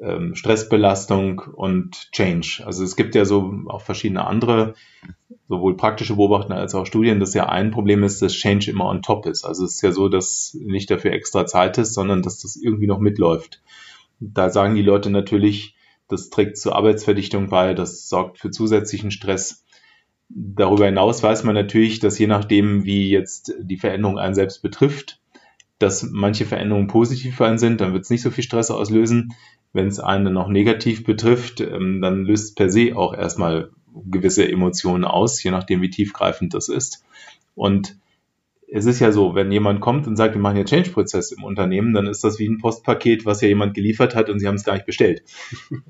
ähm, 0.00 0.34
Stressbelastung 0.34 1.40
und 1.40 2.10
Change. 2.12 2.62
Also 2.64 2.82
es 2.84 2.96
gibt 2.96 3.14
ja 3.14 3.24
so 3.24 3.54
auch 3.66 3.82
verschiedene 3.82 4.26
andere, 4.26 4.74
sowohl 5.48 5.76
praktische 5.76 6.16
Beobachtungen 6.16 6.58
als 6.58 6.74
auch 6.74 6.86
Studien, 6.86 7.20
dass 7.20 7.34
ja 7.34 7.48
ein 7.48 7.70
Problem 7.70 8.02
ist, 8.02 8.22
dass 8.22 8.32
Change 8.32 8.70
immer 8.70 8.86
on 8.86 9.02
top 9.02 9.26
ist. 9.26 9.44
Also 9.44 9.64
es 9.64 9.74
ist 9.76 9.82
ja 9.82 9.92
so, 9.92 10.08
dass 10.08 10.56
nicht 10.60 10.90
dafür 10.90 11.12
extra 11.12 11.46
Zeit 11.46 11.78
ist, 11.78 11.94
sondern 11.94 12.22
dass 12.22 12.40
das 12.40 12.56
irgendwie 12.56 12.86
noch 12.86 12.98
mitläuft. 12.98 13.60
Da 14.20 14.50
sagen 14.50 14.74
die 14.74 14.82
Leute 14.82 15.10
natürlich, 15.10 15.74
das 16.08 16.30
trägt 16.30 16.56
zur 16.56 16.76
Arbeitsverdichtung 16.76 17.48
bei, 17.48 17.74
das 17.74 18.08
sorgt 18.08 18.38
für 18.38 18.50
zusätzlichen 18.50 19.10
Stress. 19.10 19.64
Darüber 20.32 20.86
hinaus 20.86 21.22
weiß 21.22 21.42
man 21.42 21.56
natürlich, 21.56 21.98
dass 21.98 22.18
je 22.18 22.28
nachdem, 22.28 22.84
wie 22.84 23.10
jetzt 23.10 23.52
die 23.60 23.76
Veränderung 23.76 24.18
einen 24.18 24.34
selbst 24.34 24.62
betrifft, 24.62 25.20
dass 25.80 26.04
manche 26.04 26.44
Veränderungen 26.44 26.86
positiv 26.86 27.36
für 27.36 27.46
einen 27.46 27.58
sind, 27.58 27.80
dann 27.80 27.92
wird 27.92 28.04
es 28.04 28.10
nicht 28.10 28.22
so 28.22 28.30
viel 28.30 28.44
Stress 28.44 28.70
auslösen. 28.70 29.34
Wenn 29.72 29.88
es 29.88 29.98
einen 29.98 30.32
noch 30.32 30.48
negativ 30.48 31.04
betrifft, 31.04 31.60
ähm, 31.60 32.00
dann 32.00 32.24
löst 32.24 32.56
per 32.56 32.70
se 32.70 32.96
auch 32.96 33.14
erstmal 33.14 33.70
gewisse 34.04 34.48
Emotionen 34.48 35.04
aus, 35.04 35.42
je 35.42 35.50
nachdem, 35.50 35.82
wie 35.82 35.90
tiefgreifend 35.90 36.54
das 36.54 36.68
ist. 36.68 37.04
Und 37.56 37.96
es 38.72 38.86
ist 38.86 39.00
ja 39.00 39.10
so, 39.10 39.34
wenn 39.34 39.50
jemand 39.50 39.80
kommt 39.80 40.06
und 40.06 40.16
sagt, 40.16 40.34
wir 40.34 40.40
machen 40.40 40.56
ja 40.56 40.64
Change-Prozess 40.64 41.32
im 41.32 41.42
Unternehmen, 41.42 41.92
dann 41.92 42.06
ist 42.06 42.22
das 42.22 42.38
wie 42.38 42.46
ein 42.46 42.58
Postpaket, 42.58 43.26
was 43.26 43.40
ja 43.40 43.48
jemand 43.48 43.74
geliefert 43.74 44.14
hat 44.14 44.30
und 44.30 44.38
sie 44.38 44.46
haben 44.46 44.54
es 44.54 44.64
gar 44.64 44.74
nicht 44.74 44.86
bestellt. 44.86 45.22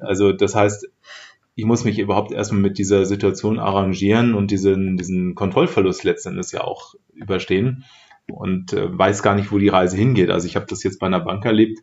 Also 0.00 0.32
das 0.32 0.54
heißt, 0.54 0.88
ich 1.54 1.64
muss 1.64 1.84
mich 1.84 1.98
überhaupt 1.98 2.32
erstmal 2.32 2.62
mit 2.62 2.78
dieser 2.78 3.04
Situation 3.04 3.58
arrangieren 3.58 4.34
und 4.34 4.50
diesen, 4.50 4.96
diesen 4.96 5.34
Kontrollverlust 5.34 6.04
letztendlich 6.04 6.52
ja 6.52 6.62
auch 6.62 6.94
überstehen 7.12 7.84
und 8.28 8.72
äh, 8.72 8.96
weiß 8.96 9.22
gar 9.22 9.34
nicht, 9.34 9.52
wo 9.52 9.58
die 9.58 9.68
Reise 9.68 9.96
hingeht. 9.96 10.30
Also 10.30 10.46
ich 10.46 10.56
habe 10.56 10.66
das 10.68 10.82
jetzt 10.82 11.00
bei 11.00 11.06
einer 11.06 11.20
Bank 11.20 11.44
erlebt, 11.44 11.80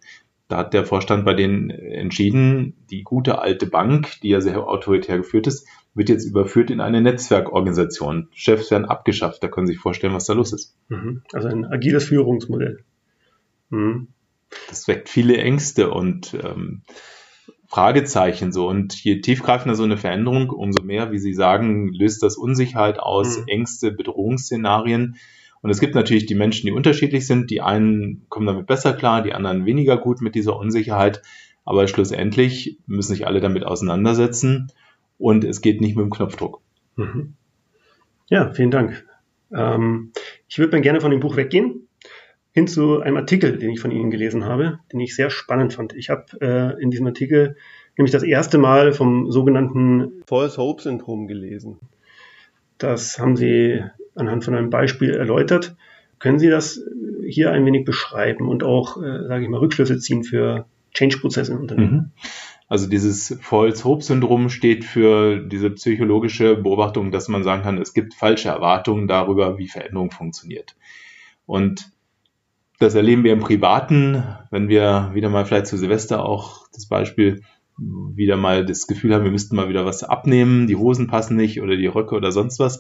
da 0.48 0.58
hat 0.58 0.74
der 0.74 0.86
Vorstand 0.86 1.26
bei 1.26 1.34
denen 1.34 1.70
entschieden, 1.70 2.74
die 2.90 3.04
gute 3.04 3.40
alte 3.40 3.68
Bank, 3.68 4.22
die 4.22 4.30
ja 4.30 4.40
sehr 4.40 4.66
autoritär 4.66 5.18
geführt 5.18 5.46
ist, 5.46 5.68
wird 5.94 6.08
jetzt 6.08 6.26
überführt 6.26 6.72
in 6.72 6.80
eine 6.80 7.02
Netzwerkorganisation. 7.02 8.30
Chefs 8.32 8.72
werden 8.72 8.86
abgeschafft. 8.86 9.44
Da 9.44 9.50
können 9.50 9.68
Sie 9.68 9.74
sich 9.74 9.82
vorstellen, 9.82 10.14
was 10.14 10.26
da 10.26 10.34
los 10.34 10.54
ist. 10.54 10.78
Mhm. 10.88 11.24
Also 11.34 11.50
ein 11.50 11.66
agiles 11.66 12.06
Führungsmodell. 12.06 12.80
Mhm. 13.70 14.08
Das 14.70 14.88
weckt 14.88 15.10
viele 15.10 15.38
Ängste 15.38 15.90
und 15.90 16.34
ähm, 16.42 16.84
Fragezeichen 17.68 18.52
so. 18.52 18.68
Und 18.68 18.96
je 19.04 19.20
tiefgreifender 19.20 19.76
so 19.76 19.84
eine 19.84 19.98
Veränderung, 19.98 20.50
umso 20.50 20.84
mehr, 20.84 21.12
wie 21.12 21.20
Sie 21.20 21.34
sagen, 21.34 21.92
löst 21.94 22.24
das 22.24 22.38
Unsicherheit 22.38 23.00
aus, 23.00 23.40
mhm. 23.40 23.48
Ängste, 23.48 23.92
Bedrohungsszenarien. 23.92 25.18
Und 25.62 25.70
es 25.70 25.80
gibt 25.80 25.96
natürlich 25.96 26.26
die 26.26 26.36
Menschen, 26.36 26.66
die 26.66 26.72
unterschiedlich 26.72 27.28
sind. 27.28 27.52
Die 27.52 27.62
einen 27.62 28.26
kommen 28.30 28.48
damit 28.48 28.68
besser 28.68 28.94
klar, 28.94 29.22
die 29.22 29.34
anderen 29.34 29.66
weniger 29.66 29.98
gut 29.98 30.22
mit 30.22 30.36
dieser 30.36 30.58
Unsicherheit. 30.58 31.22
Aber 31.66 31.88
schlussendlich 31.88 32.78
müssen 32.88 33.14
sich 33.14 33.28
alle 33.28 33.42
damit 33.42 33.66
auseinandersetzen. 33.66 34.72
Und 35.18 35.44
es 35.44 35.62
geht 35.62 35.82
nicht 35.82 35.98
mit 35.98 36.06
dem 36.06 36.12
Knopfdruck. 36.12 36.62
Mhm. 36.96 37.34
Ja, 38.30 38.54
vielen 38.54 38.72
Dank. 38.72 39.06
Ähm, 39.54 40.12
ich 40.48 40.60
würde 40.60 40.80
gerne 40.80 41.02
von 41.02 41.12
dem 41.12 41.20
Buch 41.20 41.36
weggehen 41.36 41.87
hin 42.58 42.68
zu 42.68 43.02
einem 43.02 43.18
Artikel, 43.18 43.60
den 43.60 43.70
ich 43.70 43.80
von 43.80 43.92
Ihnen 43.92 44.10
gelesen 44.10 44.44
habe, 44.44 44.80
den 44.92 45.00
ich 45.00 45.16
sehr 45.16 45.30
spannend 45.30 45.76
fand. 45.76 45.94
Ich 45.94 46.10
habe 46.10 46.26
äh, 46.42 46.82
in 46.82 46.90
diesem 46.90 47.06
Artikel 47.06 47.56
nämlich 48.00 48.12
das 48.12 48.24
erste 48.24 48.58
Mal 48.58 48.94
vom 48.94 49.32
sogenannten 49.32 50.24
False 50.26 50.58
Hope 50.58 50.82
Syndrom 50.82 51.28
gelesen. 51.28 51.78
Das 52.80 53.20
haben 53.20 53.36
Sie 53.38 53.84
anhand 54.16 54.44
von 54.44 54.56
einem 54.56 54.72
Beispiel 54.72 55.12
erläutert. 55.12 55.76
Können 56.18 56.40
Sie 56.40 56.50
das 56.50 56.82
hier 57.28 57.52
ein 57.52 57.64
wenig 57.64 57.86
beschreiben 57.86 58.50
und 58.50 58.64
auch, 58.64 58.98
äh, 58.98 59.28
sage 59.28 59.44
ich 59.44 59.50
mal, 59.50 59.60
Rückschlüsse 59.60 60.00
ziehen 60.00 60.24
für 60.24 60.66
Change-Prozesse 60.96 61.52
in 61.52 61.60
Unternehmen? 61.60 61.94
Mhm. 61.94 62.12
Also 62.68 62.90
dieses 62.90 63.38
False 63.40 63.84
Hope 63.84 64.04
Syndrom 64.04 64.50
steht 64.50 64.84
für 64.84 65.38
diese 65.38 65.70
psychologische 65.70 66.56
Beobachtung, 66.56 67.12
dass 67.12 67.28
man 67.28 67.44
sagen 67.44 67.62
kann, 67.62 67.78
es 67.78 67.94
gibt 67.94 68.16
falsche 68.16 68.50
Erwartungen 68.50 69.08
darüber, 69.08 69.60
wie 69.60 69.68
Veränderung 69.68 70.10
funktioniert. 70.10 70.76
Und 71.46 71.92
das 72.80 72.96
erleben 72.96 73.24
wir 73.24 73.34
im 73.34 73.40
Privaten, 73.40 74.24
wenn 74.52 74.70
wir 74.70 75.12
wieder 75.14 75.30
mal 75.30 75.46
vielleicht 75.46 75.68
zu 75.68 75.78
Silvester 75.78 76.24
auch 76.24 76.68
das 76.74 76.88
Beispiel 76.88 77.42
wieder 77.78 78.38
mal 78.38 78.66
das 78.66 78.88
Gefühl 78.88 79.14
haben, 79.14 79.24
wir 79.24 79.32
müssten 79.32 79.56
mal 79.56 79.70
wieder 79.70 79.86
was 79.86 80.04
abnehmen, 80.04 80.68
die 80.68 80.76
Hosen 80.76 81.08
passen 81.08 81.36
nicht 81.36 81.62
oder 81.62 81.76
die 81.76 81.88
Röcke 81.88 82.16
oder 82.16 82.32
sonst 82.32 82.60
was. 82.60 82.80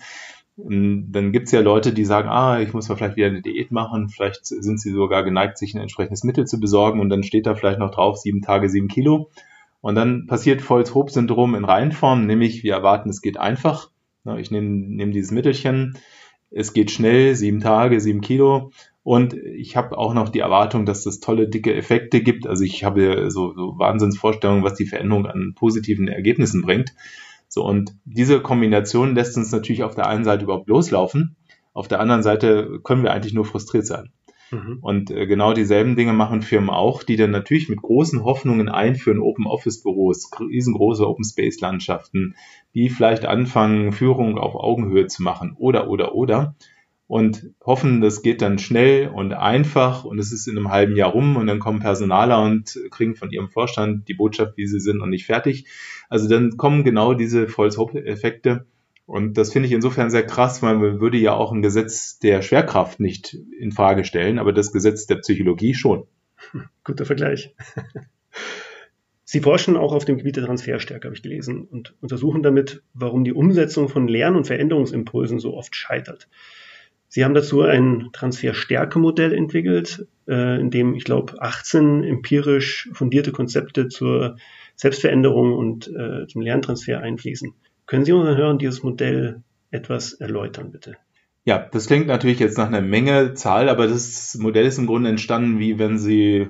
Dann 0.55 1.31
gibt's 1.31 1.51
ja 1.51 1.61
Leute, 1.61 1.93
die 1.93 2.05
sagen, 2.05 2.29
ah, 2.29 2.59
ich 2.59 2.73
muss 2.73 2.89
mal 2.89 2.95
vielleicht 2.95 3.15
wieder 3.15 3.27
eine 3.27 3.43
Diät 3.43 3.71
machen, 3.71 4.09
vielleicht 4.09 4.47
sind 4.47 4.81
sie 4.81 4.91
sogar 4.91 5.23
geneigt, 5.23 5.59
sich 5.59 5.75
ein 5.75 5.81
entsprechendes 5.81 6.23
Mittel 6.23 6.45
zu 6.45 6.59
besorgen 6.59 6.99
und 6.99 7.09
dann 7.09 7.21
steht 7.21 7.45
da 7.45 7.53
vielleicht 7.53 7.77
noch 7.77 7.91
drauf, 7.91 8.17
sieben 8.17 8.41
Tage, 8.41 8.69
sieben 8.69 8.87
Kilo. 8.87 9.29
Und 9.81 9.93
dann 9.93 10.25
passiert 10.25 10.67
Volz-Hope-Syndrom 10.67 11.53
in 11.53 11.63
Reihenform, 11.63 12.25
nämlich 12.25 12.63
wir 12.63 12.73
erwarten, 12.73 13.09
es 13.09 13.21
geht 13.21 13.37
einfach. 13.37 13.91
Ich 14.37 14.49
nehme, 14.49 14.67
nehme 14.67 15.11
dieses 15.11 15.31
Mittelchen, 15.31 15.97
es 16.49 16.73
geht 16.73 16.89
schnell, 16.89 17.35
sieben 17.35 17.59
Tage, 17.59 18.01
sieben 18.01 18.21
Kilo 18.21 18.71
und 19.07 19.35
ich 19.35 19.77
habe 19.77 19.97
auch 19.97 20.13
noch 20.13 20.27
die 20.27 20.41
Erwartung, 20.41 20.85
dass 20.85 21.05
das 21.05 21.21
tolle, 21.21 21.47
dicke 21.47 21.73
Effekte 21.73 22.19
gibt. 22.19 22.45
Also 22.45 22.65
ich 22.65 22.83
habe 22.83 23.31
so, 23.31 23.53
so 23.53 23.79
Wahnsinnsvorstellungen, 23.79 24.65
was 24.65 24.73
die 24.73 24.85
Veränderung 24.85 25.25
an 25.25 25.53
positiven 25.55 26.09
Ergebnissen 26.09 26.61
bringt. 26.61 26.93
So, 27.47 27.63
und 27.63 27.95
diese 28.03 28.41
Kombination 28.41 29.15
lässt 29.15 29.37
uns 29.37 29.49
natürlich 29.53 29.83
auf 29.83 29.95
der 29.95 30.07
einen 30.07 30.25
Seite 30.25 30.43
überhaupt 30.43 30.67
loslaufen. 30.67 31.37
Auf 31.71 31.87
der 31.87 32.01
anderen 32.01 32.21
Seite 32.21 32.81
können 32.83 33.03
wir 33.03 33.13
eigentlich 33.13 33.33
nur 33.33 33.45
frustriert 33.45 33.85
sein. 33.85 34.11
Mhm. 34.51 34.79
Und 34.81 35.09
äh, 35.09 35.25
genau 35.25 35.53
dieselben 35.53 35.95
Dinge 35.95 36.11
machen 36.11 36.41
Firmen 36.41 36.69
auch, 36.69 37.01
die 37.01 37.15
dann 37.15 37.31
natürlich 37.31 37.69
mit 37.69 37.81
großen 37.81 38.25
Hoffnungen 38.25 38.67
einführen, 38.67 39.21
Open 39.21 39.47
Office 39.47 39.83
Büros, 39.83 40.29
riesengroße 40.37 41.07
Open 41.07 41.23
Space 41.23 41.61
Landschaften, 41.61 42.35
die 42.73 42.89
vielleicht 42.89 43.25
anfangen, 43.25 43.93
Führung 43.93 44.37
auf 44.37 44.55
Augenhöhe 44.55 45.07
zu 45.07 45.23
machen 45.23 45.55
oder, 45.57 45.89
oder, 45.89 46.13
oder 46.13 46.55
und 47.07 47.51
hoffen, 47.65 48.01
das 48.01 48.21
geht 48.21 48.41
dann 48.41 48.59
schnell 48.59 49.07
und 49.07 49.33
einfach 49.33 50.03
und 50.03 50.19
es 50.19 50.31
ist 50.33 50.47
in 50.47 50.57
einem 50.57 50.69
halben 50.69 50.95
Jahr 50.95 51.11
rum 51.11 51.37
und 51.37 51.47
dann 51.47 51.59
kommen 51.59 51.79
Personaler 51.79 52.41
und 52.41 52.79
kriegen 52.91 53.15
von 53.15 53.31
ihrem 53.31 53.49
Vorstand 53.49 54.07
die 54.09 54.13
Botschaft, 54.13 54.57
wie 54.57 54.67
sie 54.67 54.79
sind 54.79 55.01
und 55.01 55.09
nicht 55.09 55.25
fertig. 55.25 55.65
Also 56.09 56.27
dann 56.27 56.57
kommen 56.57 56.83
genau 56.83 57.13
diese 57.13 57.47
False-Hope-Effekte 57.47 58.65
und 59.07 59.37
das 59.37 59.53
finde 59.53 59.67
ich 59.67 59.73
insofern 59.73 60.09
sehr 60.09 60.25
krass, 60.25 60.61
weil 60.61 60.75
man 60.75 60.99
würde 60.99 61.17
ja 61.17 61.33
auch 61.33 61.53
ein 61.53 61.61
Gesetz 61.61 62.19
der 62.19 62.41
Schwerkraft 62.41 62.99
nicht 62.99 63.37
in 63.57 63.71
Frage 63.71 64.03
stellen, 64.03 64.37
aber 64.37 64.51
das 64.51 64.73
Gesetz 64.73 65.07
der 65.07 65.15
Psychologie 65.15 65.73
schon. 65.73 66.05
Guter 66.83 67.05
Vergleich. 67.05 67.55
Sie 69.23 69.39
forschen 69.39 69.77
auch 69.77 69.93
auf 69.93 70.03
dem 70.03 70.17
Gebiet 70.17 70.35
der 70.35 70.45
Transferstärke, 70.45 71.07
habe 71.07 71.15
ich 71.15 71.21
gelesen, 71.21 71.63
und 71.63 71.95
untersuchen 72.01 72.43
damit, 72.43 72.83
warum 72.93 73.23
die 73.23 73.33
Umsetzung 73.33 73.87
von 73.87 74.09
Lern- 74.09 74.35
und 74.35 74.47
Veränderungsimpulsen 74.47 75.39
so 75.39 75.53
oft 75.53 75.75
scheitert. 75.75 76.27
Sie 77.09 77.23
haben 77.23 77.33
dazu 77.33 77.61
ein 77.61 78.09
Transferstärke-Modell 78.13 79.33
entwickelt, 79.33 80.07
äh, 80.27 80.59
in 80.59 80.71
dem, 80.71 80.93
ich 80.93 81.03
glaube, 81.03 81.41
18 81.41 82.03
empirisch 82.03 82.89
fundierte 82.93 83.31
Konzepte 83.31 83.87
zur 83.87 84.37
Selbstveränderung 84.75 85.53
und 85.53 85.87
äh, 85.87 86.27
zum 86.27 86.41
Lerntransfer 86.41 86.99
einfließen. 86.99 87.53
Können 87.85 88.05
Sie 88.05 88.11
unseren 88.11 88.37
Hörern 88.37 88.59
dieses 88.59 88.83
Modell 88.83 89.41
etwas 89.71 90.13
erläutern, 90.13 90.71
bitte? 90.71 90.95
Ja, 91.45 91.59
das 91.59 91.87
klingt 91.87 92.07
natürlich 92.07 92.39
jetzt 92.39 92.57
nach 92.57 92.67
einer 92.67 92.81
Menge 92.81 93.33
Zahl, 93.33 93.69
aber 93.69 93.87
das 93.87 94.35
Modell 94.35 94.65
ist 94.65 94.77
im 94.77 94.85
Grunde 94.85 95.09
entstanden, 95.09 95.59
wie 95.59 95.79
wenn 95.79 95.97
Sie 95.97 96.49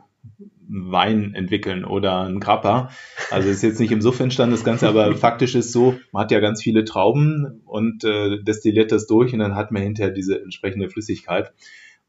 Wein 0.69 1.33
entwickeln 1.33 1.85
oder 1.85 2.21
ein 2.21 2.39
Grappa. 2.39 2.89
Also 3.31 3.49
ist 3.49 3.63
jetzt 3.63 3.79
nicht 3.79 3.91
im 3.91 4.01
Suff 4.01 4.19
entstanden 4.19 4.55
das 4.55 4.63
Ganze, 4.63 4.87
aber 4.87 5.15
faktisch 5.15 5.55
ist 5.55 5.71
so, 5.71 5.97
man 6.11 6.23
hat 6.23 6.31
ja 6.31 6.39
ganz 6.39 6.61
viele 6.61 6.85
Trauben 6.85 7.61
und 7.65 8.03
äh, 8.03 8.41
destilliert 8.43 8.91
das 8.91 9.07
durch 9.07 9.33
und 9.33 9.39
dann 9.39 9.55
hat 9.55 9.71
man 9.71 9.81
hinterher 9.81 10.11
diese 10.11 10.41
entsprechende 10.41 10.89
Flüssigkeit. 10.89 11.53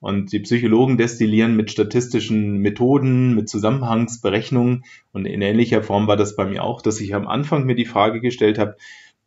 Und 0.00 0.30
die 0.30 0.40
Psychologen 0.40 0.96
destillieren 0.96 1.56
mit 1.56 1.72
statistischen 1.72 2.58
Methoden, 2.58 3.34
mit 3.34 3.48
Zusammenhangsberechnungen 3.48 4.84
und 5.12 5.26
in 5.26 5.42
ähnlicher 5.42 5.82
Form 5.82 6.06
war 6.06 6.16
das 6.16 6.36
bei 6.36 6.44
mir 6.44 6.62
auch, 6.62 6.82
dass 6.82 7.00
ich 7.00 7.14
am 7.14 7.26
Anfang 7.26 7.64
mir 7.64 7.74
die 7.74 7.84
Frage 7.84 8.20
gestellt 8.20 8.58
habe, 8.58 8.76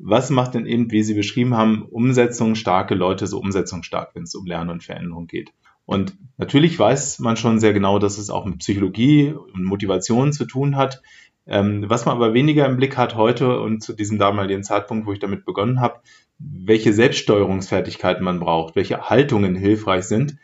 was 0.03 0.29
macht 0.29 0.55
denn 0.55 0.65
eben, 0.65 0.89
wie 0.91 1.03
Sie 1.03 1.13
beschrieben 1.13 1.55
haben, 1.55 1.83
umsetzungsstarke 1.83 2.95
Leute 2.95 3.27
so 3.27 3.39
umsetzungsstark, 3.39 4.15
wenn 4.15 4.23
es 4.23 4.33
um 4.33 4.45
Lernen 4.45 4.71
und 4.71 4.83
Veränderung 4.83 5.27
geht? 5.27 5.51
Und 5.85 6.15
natürlich 6.37 6.77
weiß 6.77 7.19
man 7.19 7.37
schon 7.37 7.59
sehr 7.59 7.73
genau, 7.73 7.99
dass 7.99 8.17
es 8.17 8.29
auch 8.29 8.45
mit 8.45 8.59
Psychologie 8.59 9.33
und 9.33 9.63
Motivation 9.63 10.33
zu 10.33 10.45
tun 10.45 10.75
hat. 10.75 11.01
Ähm, 11.47 11.85
was 11.87 12.05
man 12.05 12.15
aber 12.15 12.33
weniger 12.33 12.65
im 12.65 12.77
Blick 12.77 12.97
hat 12.97 13.15
heute 13.15 13.59
und 13.59 13.81
zu 13.81 13.93
diesem 13.93 14.19
damaligen 14.19 14.63
Zeitpunkt, 14.63 15.07
wo 15.07 15.13
ich 15.13 15.19
damit 15.19 15.43
begonnen 15.43 15.81
habe, 15.81 15.99
welche 16.39 16.93
Selbststeuerungsfertigkeiten 16.93 18.23
man 18.23 18.39
braucht, 18.39 18.75
welche 18.75 19.09
Haltungen 19.09 19.55
hilfreich 19.55 20.05
sind. 20.05 20.37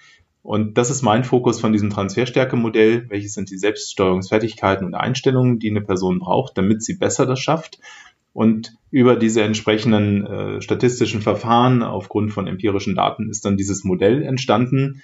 Und 0.44 0.78
das 0.78 0.90
ist 0.90 1.02
mein 1.02 1.24
Fokus 1.24 1.60
von 1.60 1.74
diesem 1.74 1.90
Transferstärke-Modell. 1.90 3.10
Welche 3.10 3.28
sind 3.30 3.52
die 3.52 3.58
Selbststeuerungsfertigkeiten 3.58 4.86
und 4.86 4.96
Einstellungen, 4.96 5.60
die 5.60 5.70
eine 5.70 5.82
Person 5.82 6.20
braucht, 6.20 6.58
damit 6.58 6.84
sie 6.84 6.96
besser 6.96 7.26
das 7.26 7.40
schafft? 7.40 7.80
Und 8.34 8.78
über 8.92 9.16
diese 9.16 9.42
entsprechenden 9.42 10.26
äh, 10.26 10.62
statistischen 10.62 11.22
Verfahren 11.22 11.84
aufgrund 11.84 12.32
von 12.32 12.48
empirischen 12.48 12.96
Daten 12.96 13.30
ist 13.30 13.46
dann 13.46 13.58
dieses 13.58 13.84
Modell 13.84 14.24
entstanden, 14.24 15.02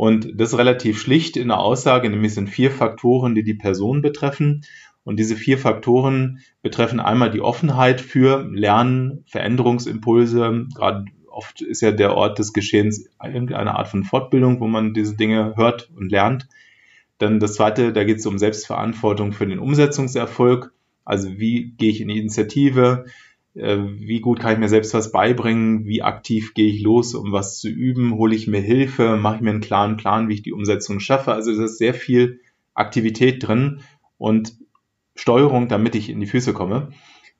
und 0.00 0.40
das 0.40 0.54
ist 0.54 0.58
relativ 0.58 0.98
schlicht 0.98 1.36
in 1.36 1.48
der 1.48 1.58
Aussage, 1.58 2.08
nämlich 2.08 2.32
sind 2.32 2.48
vier 2.48 2.70
Faktoren, 2.70 3.34
die 3.34 3.42
die 3.42 3.52
Person 3.52 4.00
betreffen. 4.00 4.62
Und 5.04 5.18
diese 5.18 5.36
vier 5.36 5.58
Faktoren 5.58 6.38
betreffen 6.62 7.00
einmal 7.00 7.30
die 7.30 7.42
Offenheit 7.42 8.00
für 8.00 8.48
Lernen, 8.50 9.24
Veränderungsimpulse. 9.26 10.68
Gerade 10.74 11.04
oft 11.28 11.60
ist 11.60 11.82
ja 11.82 11.92
der 11.92 12.14
Ort 12.14 12.38
des 12.38 12.54
Geschehens 12.54 13.10
irgendeine 13.22 13.74
Art 13.74 13.88
von 13.88 14.04
Fortbildung, 14.04 14.58
wo 14.60 14.68
man 14.68 14.94
diese 14.94 15.16
Dinge 15.16 15.52
hört 15.56 15.90
und 15.94 16.10
lernt. 16.10 16.48
Dann 17.18 17.38
das 17.38 17.52
zweite, 17.52 17.92
da 17.92 18.02
geht 18.04 18.20
es 18.20 18.26
um 18.26 18.38
Selbstverantwortung 18.38 19.32
für 19.32 19.46
den 19.46 19.58
Umsetzungserfolg. 19.58 20.72
Also 21.04 21.38
wie 21.38 21.72
gehe 21.76 21.90
ich 21.90 22.00
in 22.00 22.08
die 22.08 22.20
Initiative? 22.20 23.04
Äh, 23.54 23.78
wie 23.78 24.20
gut 24.20 24.40
kann 24.40 24.52
ich 24.52 24.58
mir 24.58 24.68
selbst 24.68 24.94
was 24.94 25.12
beibringen, 25.12 25.84
wie 25.84 26.02
aktiv 26.02 26.54
gehe 26.54 26.72
ich 26.72 26.82
los, 26.82 27.14
um 27.14 27.32
was 27.32 27.58
zu 27.58 27.68
üben, 27.68 28.14
hole 28.14 28.34
ich 28.34 28.46
mir 28.46 28.60
Hilfe, 28.60 29.16
mache 29.16 29.36
ich 29.36 29.42
mir 29.42 29.50
einen 29.50 29.60
klaren 29.60 29.96
Plan, 29.96 30.28
wie 30.28 30.34
ich 30.34 30.42
die 30.42 30.52
Umsetzung 30.52 31.00
schaffe. 31.00 31.32
Also 31.32 31.54
da 31.56 31.64
ist 31.64 31.78
sehr 31.78 31.94
viel 31.94 32.40
Aktivität 32.74 33.46
drin 33.46 33.80
und 34.18 34.54
Steuerung, 35.16 35.68
damit 35.68 35.94
ich 35.94 36.08
in 36.08 36.20
die 36.20 36.26
Füße 36.26 36.52
komme. 36.52 36.90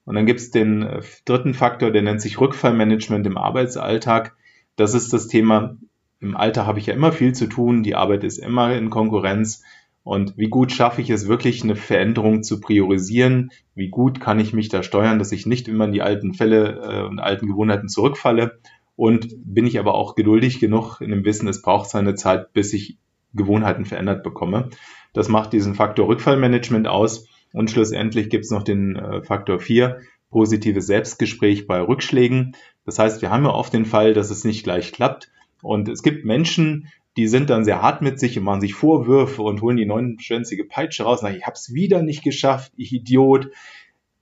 Und 0.05 0.17
dann 0.17 0.27
gibt 0.27 0.41
es 0.41 0.51
den 0.51 0.83
äh, 0.83 1.03
dritten 1.25 1.55
Faktor, 1.55 1.91
der 1.91 2.03
nennt 2.03 2.21
sich 2.21 2.41
Rückfallmanagement 2.41 3.27
im 3.27 3.37
Arbeitsalltag. 3.37 4.37
Das 4.77 4.95
ist 4.95 5.13
das 5.13 5.29
Thema, 5.29 5.77
im 6.21 6.37
Alter 6.37 6.67
habe 6.67 6.79
ich 6.79 6.87
ja 6.87 6.95
immer 6.95 7.13
viel 7.13 7.33
zu 7.33 7.47
tun, 7.47 7.83
die 7.83 7.95
Arbeit 7.95 8.25
ist 8.25 8.39
immer 8.39 8.75
in 8.75 8.91
Konkurrenz 8.91 9.63
und 10.03 10.37
wie 10.39 10.49
gut 10.49 10.73
schaffe 10.73 11.03
ich 11.03 11.11
es 11.11 11.29
wirklich, 11.29 11.63
eine 11.63 11.77
Veränderung 11.77 12.43
zu 12.43 12.61
priorisieren? 12.61 13.51
Wie 13.75 13.89
gut 13.89 14.21
kann 14.21 14.41
ich 14.41 14.53
mich 14.53 14.69
da 14.69 14.83
steuern, 14.83 15.19
dass 15.19 15.33
ich 15.33 15.47
nicht 15.47 15.69
immer 15.69 15.85
in 15.85 15.93
die 15.93 16.03
alten 16.03 16.33
Fälle 16.33 16.81
äh, 16.83 17.07
und 17.07 17.21
alten 17.21 17.47
Gewohnheiten 17.47 17.89
zurückfalle? 17.89 18.61
Und 18.97 19.35
bin 19.45 19.67
ich 19.67 19.79
aber 19.79 19.95
auch 19.95 20.15
geduldig 20.15 20.61
genug 20.61 21.01
in 21.01 21.11
dem 21.11 21.25
Wissen, 21.25 21.49
es 21.49 21.63
braucht 21.63 21.89
seine 21.89 22.15
Zeit, 22.15 22.53
bis 22.53 22.73
ich 22.73 22.99
Gewohnheiten 23.33 23.85
verändert 23.85 24.23
bekomme. 24.23 24.71
Das 25.13 25.29
macht 25.29 25.53
diesen 25.53 25.75
Faktor 25.75 26.09
Rückfallmanagement 26.09 26.87
aus. 26.89 27.27
Und 27.53 27.71
schlussendlich 27.71 28.31
gibt 28.31 28.45
es 28.45 28.51
noch 28.51 28.63
den 28.63 28.97
äh, 28.97 29.23
Faktor 29.23 29.59
4, 29.59 30.01
positives 30.31 30.87
Selbstgespräch 30.87 31.67
bei 31.67 31.81
Rückschlägen. 31.81 32.57
Das 32.85 32.99
heißt, 32.99 33.21
wir 33.23 33.31
haben 33.31 33.45
ja 33.45 33.51
oft 33.51 33.73
den 33.73 33.85
Fall, 33.85 34.15
dass 34.15 34.31
es 34.31 34.45
nicht 34.45 34.65
gleich 34.65 34.93
klappt. 34.93 35.31
Und 35.63 35.89
es 35.89 36.03
gibt 36.03 36.25
Menschen, 36.25 36.89
die 37.17 37.27
sind 37.27 37.51
dann 37.51 37.65
sehr 37.65 37.83
hart 37.83 38.03
mit 38.03 38.21
sich 38.21 38.39
und 38.39 38.45
machen 38.45 38.61
sich 38.61 38.75
Vorwürfe 38.75 39.43
und 39.43 39.63
holen 39.63 39.77
die 39.77 39.87
neunschwänzige 39.87 40.65
Peitsche 40.65 41.05
raus. 41.05 41.21
Na, 41.23 41.31
ich 41.31 41.45
habe 41.45 41.55
es 41.55 41.75
wieder 41.75 42.03
nicht 42.03 42.23
geschafft, 42.23 42.73
ich 42.77 42.93
Idiot. 42.93 43.51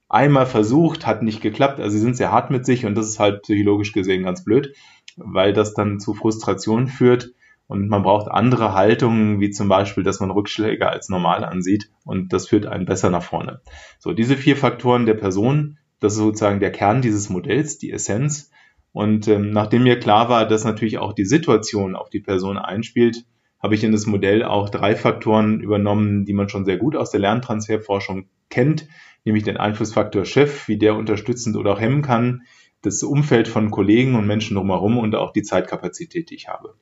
Einmal 0.08 0.46
versucht, 0.46 1.06
hat 1.06 1.22
nicht 1.22 1.42
geklappt. 1.42 1.80
Also 1.80 1.96
sie 1.96 2.02
sind 2.02 2.16
sehr 2.16 2.32
hart 2.32 2.50
mit 2.50 2.64
sich 2.64 2.86
und 2.86 2.94
das 2.94 3.08
ist 3.08 3.18
halt 3.18 3.42
psychologisch 3.42 3.92
gesehen 3.92 4.24
ganz 4.24 4.42
blöd, 4.42 4.74
weil 5.16 5.52
das 5.52 5.74
dann 5.74 6.00
zu 6.00 6.14
Frustration 6.14 6.86
führt 6.86 7.32
und 7.68 7.88
man 7.88 8.02
braucht 8.02 8.30
andere 8.30 8.72
Haltungen, 8.72 9.40
wie 9.40 9.50
zum 9.50 9.68
Beispiel, 9.68 10.02
dass 10.02 10.20
man 10.20 10.30
Rückschläge 10.30 10.88
als 10.88 11.10
normal 11.10 11.44
ansieht 11.44 11.90
und 12.04 12.32
das 12.32 12.48
führt 12.48 12.66
einen 12.66 12.86
besser 12.86 13.10
nach 13.10 13.22
vorne. 13.22 13.60
So, 13.98 14.14
diese 14.14 14.36
vier 14.36 14.56
Faktoren 14.56 15.04
der 15.04 15.14
Person, 15.14 15.78
das 16.00 16.14
ist 16.14 16.20
sozusagen 16.20 16.60
der 16.60 16.72
Kern 16.72 17.02
dieses 17.02 17.28
Modells, 17.28 17.76
die 17.78 17.92
Essenz. 17.92 18.50
Und 18.98 19.28
ähm, 19.28 19.50
nachdem 19.50 19.84
mir 19.84 20.00
klar 20.00 20.28
war, 20.28 20.48
dass 20.48 20.64
natürlich 20.64 20.98
auch 20.98 21.12
die 21.12 21.24
Situation 21.24 21.94
auf 21.94 22.10
die 22.10 22.18
Person 22.18 22.58
einspielt, 22.58 23.24
habe 23.62 23.76
ich 23.76 23.84
in 23.84 23.92
das 23.92 24.06
Modell 24.06 24.42
auch 24.42 24.70
drei 24.70 24.96
Faktoren 24.96 25.60
übernommen, 25.60 26.24
die 26.24 26.32
man 26.32 26.48
schon 26.48 26.64
sehr 26.64 26.78
gut 26.78 26.96
aus 26.96 27.12
der 27.12 27.20
Lerntransferforschung 27.20 28.26
kennt, 28.50 28.88
nämlich 29.24 29.44
den 29.44 29.56
Einflussfaktor 29.56 30.24
Chef, 30.24 30.66
wie 30.66 30.78
der 30.78 30.96
unterstützend 30.96 31.56
oder 31.56 31.74
auch 31.74 31.80
hemmen 31.80 32.02
kann, 32.02 32.42
das 32.82 33.04
Umfeld 33.04 33.46
von 33.46 33.70
Kollegen 33.70 34.16
und 34.16 34.26
Menschen 34.26 34.56
drumherum 34.56 34.98
und 34.98 35.14
auch 35.14 35.32
die 35.32 35.44
Zeitkapazität, 35.44 36.30
die 36.30 36.34
ich 36.34 36.48
habe. 36.48 36.74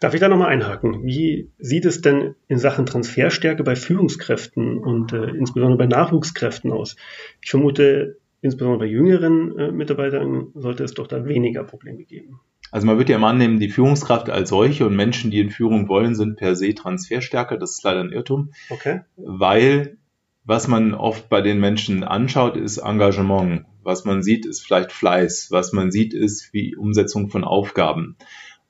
Darf 0.00 0.12
ich 0.12 0.20
da 0.20 0.28
nochmal 0.28 0.48
einhaken? 0.48 1.02
Wie 1.04 1.50
sieht 1.56 1.86
es 1.86 2.02
denn 2.02 2.34
in 2.46 2.58
Sachen 2.58 2.84
Transferstärke 2.84 3.64
bei 3.64 3.74
Führungskräften 3.74 4.76
und 4.76 5.14
äh, 5.14 5.30
insbesondere 5.30 5.78
bei 5.78 5.86
Nachwuchskräften 5.86 6.72
aus? 6.72 6.96
Ich 7.40 7.48
vermute, 7.48 8.18
insbesondere 8.44 8.80
bei 8.80 8.86
jüngeren 8.86 9.58
äh, 9.58 9.72
Mitarbeitern 9.72 10.48
sollte 10.54 10.84
es 10.84 10.92
doch 10.92 11.06
da 11.06 11.24
weniger 11.26 11.64
Probleme 11.64 12.04
geben. 12.04 12.40
Also 12.70 12.86
man 12.86 12.98
wird 12.98 13.08
ja 13.08 13.16
immer 13.16 13.28
annehmen, 13.28 13.58
die 13.58 13.70
Führungskraft 13.70 14.28
als 14.28 14.50
solche 14.50 14.86
und 14.86 14.96
Menschen, 14.96 15.30
die 15.30 15.40
in 15.40 15.50
Führung 15.50 15.88
wollen, 15.88 16.14
sind 16.14 16.36
per 16.36 16.54
se 16.54 16.74
transferstärker. 16.74 17.56
Das 17.56 17.72
ist 17.72 17.84
leider 17.84 18.00
ein 18.00 18.12
Irrtum. 18.12 18.52
Okay. 18.68 19.00
Weil 19.16 19.96
was 20.44 20.68
man 20.68 20.92
oft 20.92 21.30
bei 21.30 21.40
den 21.40 21.58
Menschen 21.58 22.04
anschaut, 22.04 22.56
ist 22.56 22.78
Engagement. 22.78 23.64
Was 23.82 24.04
man 24.04 24.22
sieht, 24.22 24.44
ist 24.44 24.60
vielleicht 24.60 24.92
Fleiß. 24.92 25.48
Was 25.50 25.72
man 25.72 25.90
sieht, 25.90 26.12
ist 26.12 26.52
wie 26.52 26.76
Umsetzung 26.76 27.30
von 27.30 27.44
Aufgaben. 27.44 28.16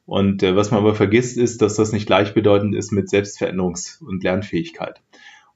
Und 0.06 0.42
äh, 0.44 0.54
was 0.54 0.70
man 0.70 0.80
aber 0.80 0.94
vergisst, 0.94 1.36
ist, 1.36 1.62
dass 1.62 1.74
das 1.74 1.92
nicht 1.92 2.06
gleichbedeutend 2.06 2.76
ist 2.76 2.92
mit 2.92 3.08
Selbstveränderungs- 3.08 4.04
und 4.04 4.22
Lernfähigkeit. 4.22 5.00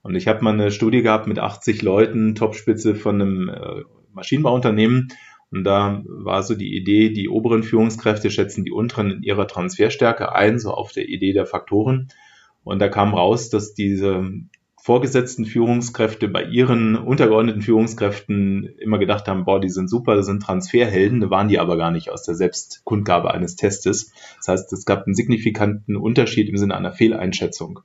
Und 0.03 0.15
ich 0.17 0.27
habe 0.27 0.43
mal 0.43 0.55
eine 0.55 0.71
Studie 0.71 1.03
gehabt 1.03 1.27
mit 1.27 1.39
80 1.39 1.83
Leuten, 1.83 2.35
Topspitze 2.35 2.95
von 2.95 3.21
einem 3.21 3.49
äh, 3.51 3.83
Maschinenbauunternehmen. 4.19 5.09
Und 5.51 5.65
da 5.65 6.03
war 6.07 6.43
so 6.43 6.55
die 6.55 6.77
Idee, 6.77 7.11
die 7.11 7.29
oberen 7.29 7.63
Führungskräfte 7.63 8.31
schätzen 8.31 8.65
die 8.65 8.71
unteren 8.71 9.11
in 9.11 9.23
ihrer 9.23 9.47
Transferstärke 9.49 10.35
ein, 10.35 10.59
so 10.59 10.73
auf 10.73 10.93
der 10.93 11.09
Idee 11.09 11.33
der 11.33 11.47
Faktoren. 11.47 12.09
Und 12.65 12.81
da 12.81 12.89
kam 12.89 13.15
raus, 13.15 13.49
dass 13.49 13.73
diese 13.73 14.31
vorgesetzten 14.89 15.45
Führungskräfte 15.45 16.29
bei 16.29 16.45
ihren 16.45 16.97
untergeordneten 16.97 17.63
Führungskräften 17.63 18.75
immer 18.79 18.99
gedacht 18.99 19.29
haben, 19.29 19.45
boah, 19.45 19.61
die 19.61 19.69
sind 19.69 19.91
super, 19.91 20.17
das 20.17 20.27
sind 20.27 20.43
Transferhelden, 20.43 21.21
da 21.21 21.31
waren 21.31 21.49
die 21.49 21.59
aber 21.59 21.77
gar 21.77 21.91
nicht 21.91 22.11
aus 22.11 22.23
der 22.23 22.35
Selbstkundgabe 22.35 23.33
eines 23.33 23.57
Testes. 23.57 24.13
Das 24.39 24.49
heißt, 24.49 24.73
es 24.73 24.85
gab 24.85 25.05
einen 25.05 25.15
signifikanten 25.15 25.97
Unterschied 25.97 26.49
im 26.49 26.57
Sinne 26.57 26.77
einer 26.77 26.93
Fehleinschätzung. 26.93 27.81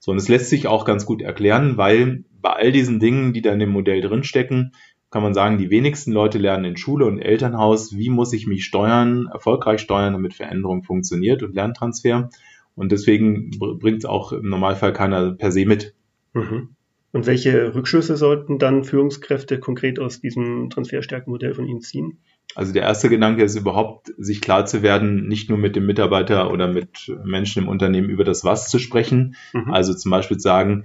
So, 0.00 0.12
und 0.12 0.18
es 0.18 0.28
lässt 0.28 0.48
sich 0.48 0.66
auch 0.66 0.84
ganz 0.84 1.04
gut 1.06 1.22
erklären, 1.22 1.76
weil 1.76 2.24
bei 2.40 2.50
all 2.50 2.72
diesen 2.72 3.00
Dingen, 3.00 3.32
die 3.32 3.42
da 3.42 3.52
in 3.52 3.58
dem 3.58 3.70
Modell 3.70 4.00
drinstecken, 4.00 4.72
kann 5.10 5.22
man 5.22 5.34
sagen, 5.34 5.58
die 5.58 5.70
wenigsten 5.70 6.12
Leute 6.12 6.38
lernen 6.38 6.64
in 6.64 6.76
Schule 6.76 7.06
und 7.06 7.18
Elternhaus, 7.18 7.96
wie 7.96 8.10
muss 8.10 8.32
ich 8.32 8.46
mich 8.46 8.64
steuern, 8.64 9.28
erfolgreich 9.32 9.80
steuern, 9.80 10.12
damit 10.12 10.34
Veränderung 10.34 10.82
funktioniert 10.82 11.42
und 11.42 11.54
Lerntransfer. 11.54 12.28
Und 12.74 12.92
deswegen 12.92 13.50
bringt 13.58 13.98
es 13.98 14.04
auch 14.04 14.32
im 14.32 14.48
Normalfall 14.48 14.92
keiner 14.92 15.32
per 15.32 15.50
se 15.50 15.66
mit. 15.66 15.94
Mhm. 16.34 16.70
Und 17.10 17.26
welche 17.26 17.74
Rückschlüsse 17.74 18.16
sollten 18.16 18.58
dann 18.58 18.84
Führungskräfte 18.84 19.58
konkret 19.58 19.98
aus 19.98 20.20
diesem 20.20 20.68
Transferstärkenmodell 20.68 21.54
von 21.54 21.66
Ihnen 21.66 21.80
ziehen? 21.80 22.18
Also 22.54 22.72
der 22.72 22.82
erste 22.82 23.08
Gedanke 23.08 23.42
ist 23.42 23.56
überhaupt, 23.56 24.12
sich 24.18 24.40
klar 24.40 24.66
zu 24.66 24.82
werden, 24.82 25.26
nicht 25.26 25.48
nur 25.48 25.58
mit 25.58 25.74
dem 25.74 25.86
Mitarbeiter 25.86 26.50
oder 26.50 26.68
mit 26.68 27.10
Menschen 27.24 27.62
im 27.62 27.68
Unternehmen 27.68 28.10
über 28.10 28.24
das 28.24 28.44
Was 28.44 28.68
zu 28.68 28.78
sprechen. 28.78 29.36
Mhm. 29.52 29.70
Also 29.70 29.94
zum 29.94 30.10
Beispiel 30.10 30.38
sagen, 30.38 30.84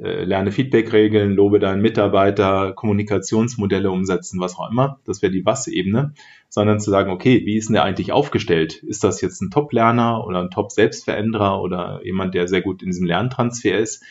äh, 0.00 0.24
lerne 0.24 0.52
Feedback-Regeln, 0.52 1.34
lobe 1.34 1.58
deinen 1.58 1.82
Mitarbeiter, 1.82 2.72
Kommunikationsmodelle 2.72 3.90
umsetzen, 3.90 4.40
was 4.40 4.56
auch 4.56 4.70
immer. 4.70 5.00
Das 5.04 5.22
wäre 5.22 5.32
die 5.32 5.44
Was-Ebene. 5.44 6.14
Sondern 6.48 6.80
zu 6.80 6.90
sagen, 6.90 7.10
okay, 7.10 7.42
wie 7.46 7.56
ist 7.56 7.68
denn 7.68 7.74
der 7.74 7.84
eigentlich 7.84 8.12
aufgestellt? 8.12 8.82
Ist 8.82 9.04
das 9.04 9.22
jetzt 9.22 9.40
ein 9.40 9.50
Top-Lerner 9.50 10.26
oder 10.26 10.40
ein 10.40 10.50
Top-Selbstveränderer 10.50 11.62
oder 11.62 12.00
jemand, 12.04 12.34
der 12.34 12.46
sehr 12.46 12.60
gut 12.60 12.82
in 12.82 12.90
diesem 12.90 13.06
Lerntransfer 13.06 13.78
ist? 13.78 14.04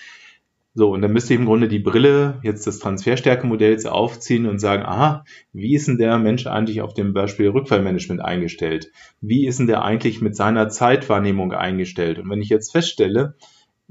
So, 0.74 0.90
und 0.92 1.02
dann 1.02 1.12
müsste 1.12 1.34
ich 1.34 1.40
im 1.40 1.46
Grunde 1.46 1.68
die 1.68 1.80
Brille 1.80 2.40
jetzt 2.44 2.66
des 2.66 2.80
Transferstärkemodells 2.80 3.86
aufziehen 3.86 4.46
und 4.46 4.60
sagen, 4.60 4.84
aha, 4.84 5.26
wie 5.52 5.76
ist 5.76 5.90
denn 5.90 5.98
der 5.98 6.18
Mensch 6.18 6.48
eigentlich 6.48 6.82
auf 6.82 6.94
dem 6.94 7.12
Beispiel 7.12 7.50
Rückfallmanagement 7.50 8.22
eingestellt? 8.22 8.90
Wie 9.20 9.46
ist 9.46 9.60
denn 9.60 9.68
der 9.68 9.84
eigentlich 9.84 10.22
mit 10.22 10.36
seiner 10.36 10.70
Zeitwahrnehmung 10.70 11.52
eingestellt? 11.52 12.20
Und 12.20 12.30
wenn 12.30 12.42
ich 12.42 12.48
jetzt 12.48 12.72
feststelle, 12.72 13.36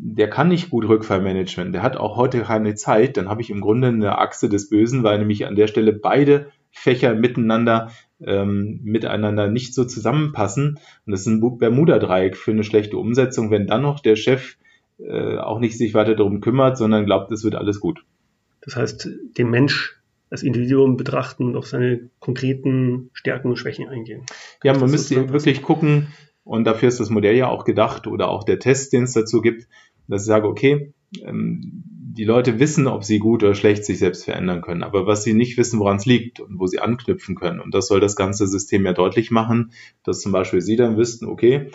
der 0.03 0.31
kann 0.31 0.49
nicht 0.49 0.71
gut 0.71 0.89
Rückfallmanagement, 0.89 1.75
der 1.75 1.83
hat 1.83 1.97
auch 1.97 2.17
heute 2.17 2.41
keine 2.43 2.75
Zeit, 2.75 3.17
dann 3.17 3.29
habe 3.29 3.43
ich 3.43 3.51
im 3.51 3.61
Grunde 3.61 3.89
eine 3.89 4.19
Achse 4.19 4.49
des 4.49 4.71
Bösen, 4.71 5.03
weil 5.03 5.19
nämlich 5.19 5.47
an 5.47 5.57
der 5.57 5.67
Stelle 5.67 5.93
beide 5.93 6.51
Fächer 6.71 7.15
miteinander 7.15 7.91
ähm, 8.25 8.81
miteinander 8.83 9.49
nicht 9.49 9.75
so 9.75 9.85
zusammenpassen. 9.85 10.79
Und 11.07 11.11
das 11.11 11.21
ist 11.23 11.27
ein 11.27 11.59
Bermuda-Dreieck 11.59 12.37
für 12.37 12.51
eine 12.51 12.65
schlechte 12.65 12.97
Umsetzung, 12.97 13.51
wenn 13.51 13.67
dann 13.67 13.83
noch 13.83 14.01
der 14.01 14.17
Chef 14.17 14.57
äh, 14.99 15.37
auch 15.37 15.59
nicht 15.59 15.77
sich 15.77 15.95
weiter 15.95 16.15
darum 16.15 16.41
kümmert, 16.41 16.79
sondern 16.79 17.05
glaubt, 17.07 17.31
es 17.33 17.45
wird 17.45 17.55
alles 17.55 17.81
gut. 17.81 18.05
Das 18.63 18.77
heißt, 18.77 19.09
den 19.37 19.51
Mensch 19.51 20.01
als 20.31 20.43
Individuum 20.43 20.97
betrachten 20.97 21.49
und 21.49 21.57
auf 21.57 21.67
seine 21.67 22.09
konkreten 22.21 23.11
Stärken 23.13 23.49
und 23.49 23.57
Schwächen 23.57 23.89
eingehen. 23.89 24.25
Ja, 24.63 24.79
man 24.79 24.91
müsste 24.91 25.33
wirklich 25.33 25.63
gucken, 25.63 26.09
und 26.45 26.65
dafür 26.65 26.89
ist 26.89 27.01
das 27.01 27.11
Modell 27.11 27.37
ja 27.37 27.49
auch 27.49 27.65
gedacht 27.65 28.07
oder 28.07 28.29
auch 28.29 28.45
der 28.45 28.59
Test, 28.59 28.93
den 28.93 29.05
es 29.05 29.13
dazu 29.13 29.41
gibt, 29.41 29.69
dass 30.11 30.23
ich 30.23 30.29
sage, 30.29 30.49
okay, 30.49 30.93
ähm, 31.25 31.85
die 32.13 32.25
Leute 32.25 32.59
wissen, 32.59 32.87
ob 32.87 33.05
sie 33.05 33.19
gut 33.19 33.43
oder 33.43 33.55
schlecht 33.55 33.85
sich 33.85 33.99
selbst 33.99 34.25
verändern 34.25 34.63
können, 34.63 34.83
aber 34.83 35.07
was 35.07 35.23
sie 35.23 35.33
nicht 35.33 35.57
wissen, 35.57 35.79
woran 35.79 35.97
es 35.97 36.07
liegt 36.07 36.41
und 36.41 36.59
wo 36.59 36.67
sie 36.67 36.81
anknüpfen 36.81 37.35
können. 37.37 37.61
Und 37.61 37.75
das 37.75 37.87
soll 37.87 38.01
das 38.01 38.17
ganze 38.17 38.47
System 38.47 38.85
ja 38.85 38.93
deutlich 38.93 39.31
machen, 39.31 39.73
dass 40.03 40.21
zum 40.21 40.33
Beispiel 40.33 40.61
sie 40.61 40.77
dann 40.77 40.97
wüssten, 40.97 41.27
okay, 41.27 41.71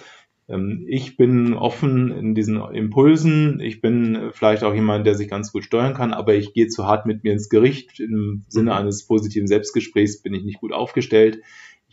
ähm, 0.48 0.86
ich 0.88 1.18
bin 1.18 1.54
offen 1.54 2.12
in 2.12 2.36
diesen 2.36 2.58
Impulsen. 2.58 3.60
Ich 3.60 3.82
bin 3.82 4.30
vielleicht 4.34 4.64
auch 4.64 4.74
jemand, 4.74 5.08
der 5.08 5.16
sich 5.16 5.30
ganz 5.30 5.52
gut 5.52 5.64
steuern 5.64 5.94
kann, 5.94 6.14
aber 6.14 6.36
ich 6.36 6.54
gehe 6.54 6.68
zu 6.68 6.86
hart 6.86 7.06
mit 7.06 7.24
mir 7.24 7.34
ins 7.34 7.50
Gericht. 7.50 8.00
Im 8.00 8.46
Sinne 8.48 8.72
mhm. 8.72 8.78
eines 8.78 9.08
positiven 9.08 9.48
Selbstgesprächs 9.48 10.22
bin 10.22 10.34
ich 10.34 10.44
nicht 10.44 10.60
gut 10.60 10.74
aufgestellt. 10.74 11.40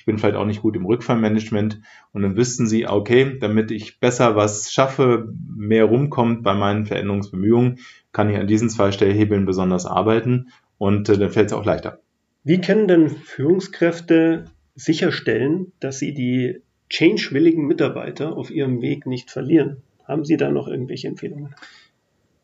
Ich 0.03 0.07
bin 0.07 0.19
vielleicht 0.19 0.35
auch 0.35 0.47
nicht 0.47 0.63
gut 0.63 0.75
im 0.75 0.85
Rückfallmanagement. 0.85 1.81
Und 2.13 2.23
dann 2.23 2.37
wüssten 2.37 2.67
sie, 2.67 2.89
okay, 2.89 3.39
damit 3.39 3.71
ich 3.71 4.01
besser 4.01 4.35
was 4.35 4.73
schaffe, 4.73 5.33
mehr 5.57 5.85
rumkommt 5.85 6.43
bei 6.43 6.55
meinen 6.55 6.87
Veränderungsbemühungen, 6.87 7.79
kann 8.11 8.29
ich 8.29 8.37
an 8.37 8.49
diesen 8.49 8.69
zwei 8.69 8.91
Stellhebeln 8.91 9.47
besonders 9.47 9.87
arbeiten 9.87 10.49
und 10.77 11.09
äh, 11.09 11.17
dann 11.17 11.31
fällt 11.31 11.47
es 11.47 11.53
auch 11.53 11.65
leichter. 11.65 12.01
Wie 12.43 12.61
können 12.61 12.89
denn 12.89 13.11
Führungskräfte 13.11 14.47
sicherstellen, 14.75 15.71
dass 15.79 16.01
sie 16.01 16.15
die 16.15 16.63
change-willigen 16.89 17.65
Mitarbeiter 17.65 18.37
auf 18.37 18.51
ihrem 18.51 18.83
Weg 18.83 19.07
nicht 19.07 19.31
verlieren. 19.31 19.77
Haben 20.05 20.25
Sie 20.25 20.37
da 20.37 20.51
noch 20.51 20.67
irgendwelche 20.67 21.07
Empfehlungen? 21.07 21.55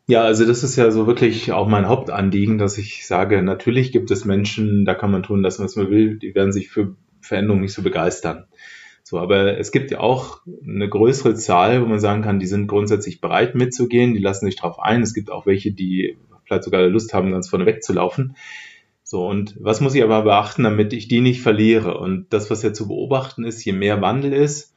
Ja, 0.07 0.23
also 0.23 0.45
das 0.45 0.63
ist 0.63 0.75
ja 0.75 0.89
so 0.89 1.05
wirklich 1.05 1.51
auch 1.51 1.67
mein 1.67 1.87
Hauptanliegen, 1.87 2.57
dass 2.57 2.77
ich 2.79 3.05
sage, 3.05 3.43
natürlich 3.43 3.91
gibt 3.91 4.09
es 4.09 4.23
Menschen, 4.23 4.85
da 4.85 4.95
kann 4.95 5.11
man 5.11 5.21
tun, 5.21 5.43
das, 5.43 5.59
was 5.59 5.75
man 5.75 5.91
will, 5.91 6.17
die 6.17 6.33
werden 6.33 6.51
sich 6.51 6.69
für 6.69 6.95
Veränderungen 7.29 7.61
nicht 7.61 7.73
so 7.73 7.81
begeistern. 7.81 8.45
So, 9.03 9.17
aber 9.17 9.57
es 9.57 9.71
gibt 9.71 9.89
ja 9.89 10.01
auch 10.01 10.41
eine 10.63 10.87
größere 10.87 11.33
Zahl, 11.33 11.81
wo 11.81 11.87
man 11.87 11.99
sagen 11.99 12.21
kann, 12.21 12.39
die 12.39 12.45
sind 12.45 12.67
grundsätzlich 12.67 13.21
bereit 13.21 13.55
mitzugehen, 13.55 14.13
die 14.13 14.19
lassen 14.19 14.45
sich 14.45 14.57
darauf 14.57 14.79
ein. 14.79 15.01
Es 15.01 15.13
gibt 15.13 15.31
auch 15.31 15.45
welche, 15.45 15.71
die 15.71 16.17
vielleicht 16.43 16.63
sogar 16.63 16.85
Lust 16.87 17.13
haben, 17.13 17.31
ganz 17.31 17.49
vorne 17.49 17.65
wegzulaufen. 17.65 18.35
So, 19.03 19.25
und 19.25 19.55
was 19.59 19.81
muss 19.81 19.95
ich 19.95 20.03
aber 20.03 20.21
beachten, 20.21 20.63
damit 20.63 20.93
ich 20.93 21.07
die 21.07 21.21
nicht 21.21 21.41
verliere? 21.41 21.97
Und 21.97 22.27
das, 22.29 22.51
was 22.51 22.61
ja 22.61 22.73
zu 22.73 22.87
beobachten 22.87 23.43
ist, 23.45 23.65
je 23.65 23.73
mehr 23.73 24.01
Wandel 24.01 24.33
ist, 24.33 24.75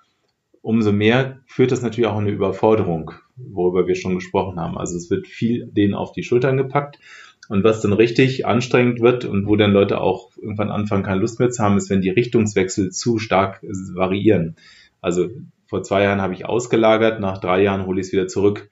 umso 0.62 0.92
mehr 0.92 1.40
führt 1.44 1.72
das 1.72 1.82
natürlich 1.82 2.08
auch 2.08 2.16
eine 2.16 2.30
Überforderung, 2.30 3.10
worüber 3.36 3.86
wir 3.86 3.96
schon 3.96 4.14
gesprochen 4.14 4.58
haben. 4.58 4.78
Also 4.78 4.96
es 4.96 5.10
wird 5.10 5.26
viel 5.26 5.66
denen 5.66 5.92
auf 5.92 6.12
die 6.12 6.22
Schultern 6.22 6.56
gepackt. 6.56 6.98
Und 7.52 7.64
was 7.64 7.82
dann 7.82 7.92
richtig 7.92 8.46
anstrengend 8.46 9.02
wird 9.02 9.26
und 9.26 9.46
wo 9.46 9.56
dann 9.56 9.74
Leute 9.74 10.00
auch 10.00 10.30
irgendwann 10.40 10.70
anfangen, 10.70 11.02
keine 11.02 11.20
Lust 11.20 11.38
mehr 11.38 11.50
zu 11.50 11.62
haben, 11.62 11.76
ist, 11.76 11.90
wenn 11.90 12.00
die 12.00 12.08
Richtungswechsel 12.08 12.92
zu 12.92 13.18
stark 13.18 13.62
variieren. 13.92 14.56
Also 15.02 15.28
vor 15.66 15.82
zwei 15.82 16.02
Jahren 16.02 16.22
habe 16.22 16.32
ich 16.32 16.46
ausgelagert, 16.46 17.20
nach 17.20 17.36
drei 17.36 17.62
Jahren 17.62 17.84
hole 17.84 18.00
ich 18.00 18.06
es 18.06 18.12
wieder 18.14 18.26
zurück. 18.26 18.70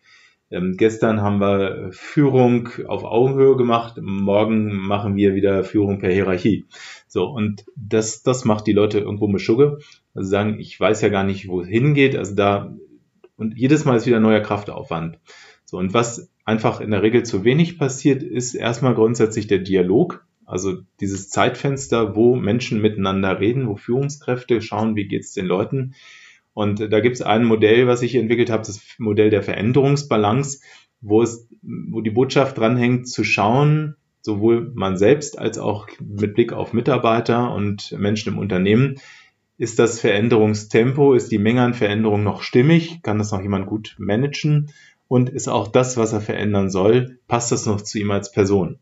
Ähm, 0.50 0.76
gestern 0.78 1.20
haben 1.20 1.42
wir 1.42 1.90
Führung 1.90 2.70
auf 2.86 3.04
Augenhöhe 3.04 3.54
gemacht, 3.54 3.98
morgen 4.00 4.74
machen 4.74 5.14
wir 5.14 5.34
wieder 5.34 5.62
Führung 5.62 5.98
per 5.98 6.10
Hierarchie. 6.10 6.64
So, 7.06 7.26
und 7.26 7.66
das, 7.76 8.22
das 8.22 8.46
macht 8.46 8.66
die 8.66 8.72
Leute 8.72 8.98
irgendwo 8.98 9.28
mit 9.28 9.42
Schugge. 9.42 9.76
Also 10.14 10.30
sagen, 10.30 10.58
ich 10.58 10.80
weiß 10.80 11.02
ja 11.02 11.10
gar 11.10 11.24
nicht, 11.24 11.48
wo 11.48 11.60
es 11.60 11.68
hingeht. 11.68 12.16
Also 12.16 12.34
da, 12.34 12.74
und 13.36 13.58
jedes 13.58 13.84
Mal 13.84 13.96
ist 13.96 14.06
wieder 14.06 14.20
neuer 14.20 14.40
Kraftaufwand. 14.40 15.18
So, 15.70 15.78
und 15.78 15.94
was 15.94 16.28
einfach 16.44 16.80
in 16.80 16.90
der 16.90 17.04
Regel 17.04 17.22
zu 17.22 17.44
wenig 17.44 17.78
passiert, 17.78 18.24
ist 18.24 18.54
erstmal 18.54 18.96
grundsätzlich 18.96 19.46
der 19.46 19.60
Dialog. 19.60 20.26
Also 20.44 20.78
dieses 20.98 21.28
Zeitfenster, 21.28 22.16
wo 22.16 22.34
Menschen 22.34 22.80
miteinander 22.80 23.38
reden, 23.38 23.68
wo 23.68 23.76
Führungskräfte 23.76 24.62
schauen, 24.62 24.96
wie 24.96 25.06
geht's 25.06 25.32
den 25.32 25.46
Leuten. 25.46 25.94
Und 26.54 26.92
da 26.92 26.98
gibt 26.98 27.14
es 27.14 27.22
ein 27.22 27.44
Modell, 27.44 27.86
was 27.86 28.02
ich 28.02 28.16
entwickelt 28.16 28.50
habe, 28.50 28.66
das 28.66 28.82
Modell 28.98 29.30
der 29.30 29.44
Veränderungsbalance, 29.44 30.60
wo 31.00 31.22
es, 31.22 31.48
wo 31.62 32.00
die 32.00 32.10
Botschaft 32.10 32.58
dranhängt, 32.58 33.06
zu 33.06 33.22
schauen, 33.22 33.94
sowohl 34.22 34.72
man 34.74 34.96
selbst 34.96 35.38
als 35.38 35.56
auch 35.58 35.86
mit 36.00 36.34
Blick 36.34 36.52
auf 36.52 36.72
Mitarbeiter 36.72 37.54
und 37.54 37.94
Menschen 37.96 38.32
im 38.32 38.40
Unternehmen, 38.40 38.96
ist 39.56 39.78
das 39.78 40.00
Veränderungstempo, 40.00 41.14
ist 41.14 41.30
die 41.30 41.38
Menge 41.38 41.62
an 41.62 41.74
Veränderungen 41.74 42.24
noch 42.24 42.42
stimmig, 42.42 43.02
kann 43.02 43.18
das 43.18 43.30
noch 43.30 43.40
jemand 43.40 43.66
gut 43.66 43.94
managen 43.98 44.72
und 45.10 45.28
ist 45.28 45.48
auch 45.48 45.66
das, 45.66 45.96
was 45.96 46.12
er 46.12 46.20
verändern 46.20 46.70
soll, 46.70 47.18
passt 47.26 47.50
das 47.50 47.66
noch 47.66 47.80
zu 47.80 47.98
ihm 47.98 48.12
als 48.12 48.30
Person. 48.30 48.78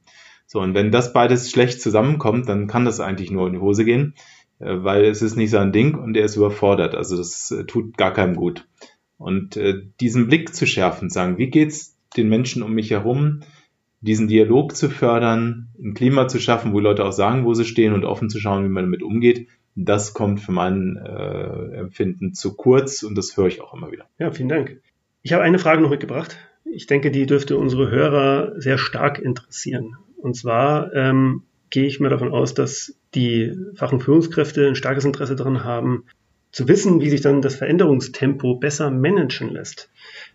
So, 0.46 0.60
und 0.60 0.74
wenn 0.74 0.92
das 0.92 1.14
beides 1.14 1.50
schlecht 1.50 1.80
zusammenkommt, 1.80 2.50
dann 2.50 2.66
kann 2.66 2.84
das 2.84 3.00
eigentlich 3.00 3.30
nur 3.30 3.46
in 3.46 3.54
die 3.54 3.60
Hose 3.60 3.86
gehen, 3.86 4.12
äh, 4.58 4.74
weil 4.76 5.06
es 5.06 5.22
ist 5.22 5.36
nicht 5.36 5.48
sein 5.48 5.72
Ding 5.72 5.94
und 5.94 6.18
er 6.18 6.26
ist 6.26 6.36
überfordert. 6.36 6.94
Also 6.94 7.16
das 7.16 7.50
äh, 7.50 7.64
tut 7.64 7.96
gar 7.96 8.12
keinem 8.12 8.36
gut. 8.36 8.68
Und 9.16 9.56
äh, 9.56 9.80
diesen 10.00 10.28
Blick 10.28 10.54
zu 10.54 10.66
schärfen, 10.66 11.08
sagen, 11.08 11.38
wie 11.38 11.48
geht's 11.48 11.96
den 12.14 12.28
Menschen 12.28 12.62
um 12.62 12.74
mich 12.74 12.90
herum, 12.90 13.40
diesen 14.02 14.28
Dialog 14.28 14.76
zu 14.76 14.90
fördern, 14.90 15.68
ein 15.82 15.94
Klima 15.94 16.28
zu 16.28 16.40
schaffen, 16.40 16.74
wo 16.74 16.78
Leute 16.78 17.06
auch 17.06 17.12
sagen, 17.12 17.46
wo 17.46 17.54
sie 17.54 17.64
stehen 17.64 17.94
und 17.94 18.04
offen 18.04 18.28
zu 18.28 18.38
schauen, 18.38 18.66
wie 18.66 18.68
man 18.68 18.84
damit 18.84 19.02
umgeht, 19.02 19.48
das 19.76 20.12
kommt 20.12 20.40
für 20.40 20.52
mein 20.52 20.96
äh, 20.96 21.78
Empfinden 21.78 22.34
zu 22.34 22.54
kurz 22.54 23.02
und 23.02 23.16
das 23.16 23.34
höre 23.38 23.46
ich 23.46 23.62
auch 23.62 23.72
immer 23.72 23.90
wieder. 23.90 24.10
Ja, 24.18 24.30
vielen 24.30 24.50
Dank. 24.50 24.82
Ich 25.22 25.32
habe 25.32 25.42
eine 25.42 25.58
Frage 25.58 25.82
noch 25.82 25.90
mitgebracht. 25.90 26.36
Ich 26.64 26.86
denke, 26.86 27.10
die 27.10 27.26
dürfte 27.26 27.56
unsere 27.56 27.90
Hörer 27.90 28.60
sehr 28.60 28.78
stark 28.78 29.18
interessieren. 29.18 29.96
Und 30.16 30.36
zwar 30.36 30.92
ähm, 30.94 31.42
gehe 31.70 31.86
ich 31.86 32.00
mir 32.00 32.08
davon 32.08 32.32
aus, 32.32 32.54
dass 32.54 32.98
die 33.14 33.52
Fach- 33.74 33.92
und 33.92 34.02
Führungskräfte 34.02 34.66
ein 34.66 34.74
starkes 34.74 35.04
Interesse 35.04 35.36
daran 35.36 35.64
haben, 35.64 36.04
zu 36.50 36.68
wissen, 36.68 37.00
wie 37.00 37.10
sich 37.10 37.20
dann 37.20 37.42
das 37.42 37.56
Veränderungstempo 37.56 38.56
besser 38.56 38.90
managen 38.90 39.50
lässt. 39.50 39.90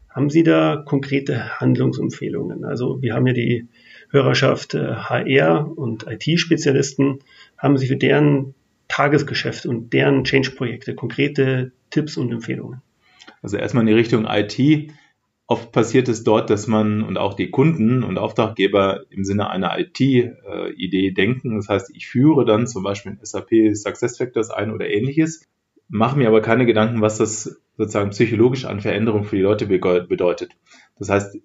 Haben 0.10 0.30
Sie 0.30 0.44
da 0.44 0.84
konkrete 0.86 1.60
Handlungsempfehlungen? 1.60 2.66
Also 2.66 3.02
wir 3.02 3.16
haben 3.16 3.26
ja 3.26 3.34
die 3.34 3.68
Hörerschaft 4.10 4.76
HR 4.76 5.60
äh, 5.60 5.80
und 5.80 6.06
IT-Spezialisten. 6.08 7.20
Haben 7.58 7.78
Sie 7.78 7.88
für 7.88 7.96
deren 7.96 8.54
Tagesgeschäft 8.90 9.66
und 9.66 9.92
deren 9.92 10.24
Change-Projekte 10.24 10.94
konkrete 10.94 11.72
Tipps 11.90 12.16
und 12.16 12.32
Empfehlungen? 12.32 12.82
Also 13.44 13.58
erstmal 13.58 13.84
in 13.84 13.88
die 13.88 13.94
Richtung 13.94 14.26
IT. 14.26 14.92
Oft 15.46 15.72
passiert 15.74 16.08
es 16.08 16.24
dort, 16.24 16.50
dass 16.50 16.68
man 16.68 17.04
und 17.04 17.18
auch 17.18 17.34
die 17.34 17.52
Kunden 17.52 18.04
und 18.04 18.18
Auftraggeber 18.18 19.04
im 19.10 19.26
Sinne 19.26 19.50
einer 19.50 19.78
IT-Idee 19.78 21.12
denken. 21.12 21.58
Das 21.58 21.68
heißt, 21.68 21.92
ich 21.94 22.08
führe 22.08 22.46
dann 22.46 22.66
zum 22.66 22.82
Beispiel 22.82 23.12
in 23.12 23.20
SAP 23.24 23.76
SuccessFactors 23.76 24.50
ein 24.50 24.72
oder 24.72 24.90
ähnliches, 24.90 25.48
mache 25.90 26.18
mir 26.18 26.30
aber 26.30 26.42
keine 26.42 26.66
Gedanken, 26.66 27.02
was 27.02 27.18
das 27.18 27.62
sozusagen 27.78 28.12
psychologisch 28.12 28.66
an 28.66 28.80
Veränderung 28.80 29.26
für 29.26 29.36
die 29.36 29.42
Leute 29.42 29.68
bedeutet. 29.68 30.54
Das 30.98 31.10
heißt, 31.10 31.38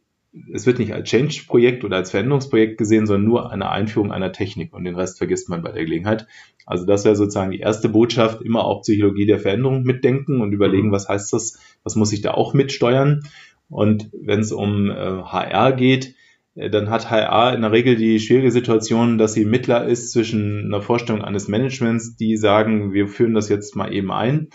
es 0.53 0.67
wird 0.67 0.79
nicht 0.79 0.93
als 0.93 1.09
Change-Projekt 1.09 1.85
oder 1.85 1.97
als 1.97 2.11
Veränderungsprojekt 2.11 2.79
gesehen, 2.79 3.07
sondern 3.07 3.29
nur 3.29 3.51
eine 3.51 3.71
Einführung 3.71 4.13
einer 4.13 4.33
Technik 4.33 4.73
und 4.75 4.85
den 4.85 4.95
Rest 4.95 5.19
vergisst 5.19 5.49
man 5.49 5.63
bei 5.63 5.73
der 5.73 5.85
Gelegenheit. 5.85 6.27
Also 6.67 6.85
das 6.85 7.05
wäre 7.05 7.17
sozusagen 7.17 7.51
die 7.51 7.61
erste 7.61 7.89
Botschaft, 7.89 8.43
immer 8.43 8.65
auch 8.65 8.83
Psychologie 8.83 9.27
der 9.27 9.39
Veränderung 9.39 9.83
mitdenken 9.83 10.41
und 10.41 10.53
überlegen, 10.53 10.89
mhm. 10.89 10.93
was 10.93 11.09
heißt 11.09 11.33
das, 11.33 11.59
was 11.83 11.97
muss 11.97 12.13
ich 12.13 12.21
da 12.21 12.33
auch 12.33 12.53
mitsteuern. 12.53 13.23
Und 13.71 14.11
wenn 14.13 14.41
es 14.41 14.53
um 14.53 14.91
äh, 14.91 14.95
HR 14.95 15.73
geht, 15.73 16.15
äh, 16.55 16.69
dann 16.69 16.91
hat 16.91 17.11
HR 17.11 17.55
in 17.55 17.63
der 17.63 17.73
Regel 17.73 17.97
die 17.97 18.21
schwierige 18.21 18.51
Situation, 18.51 19.17
dass 19.17 19.33
sie 19.33 19.45
Mittler 19.45 19.87
ist 19.87 20.13
zwischen 20.13 20.67
einer 20.67 20.83
Vorstellung 20.83 21.23
eines 21.23 21.49
Managements, 21.49 22.17
die 22.17 22.37
sagen, 22.37 22.93
wir 22.93 23.09
führen 23.09 23.35
das 23.35 23.49
jetzt 23.49 23.77
mal 23.77 23.93
eben 23.93 24.13
ein 24.13 24.49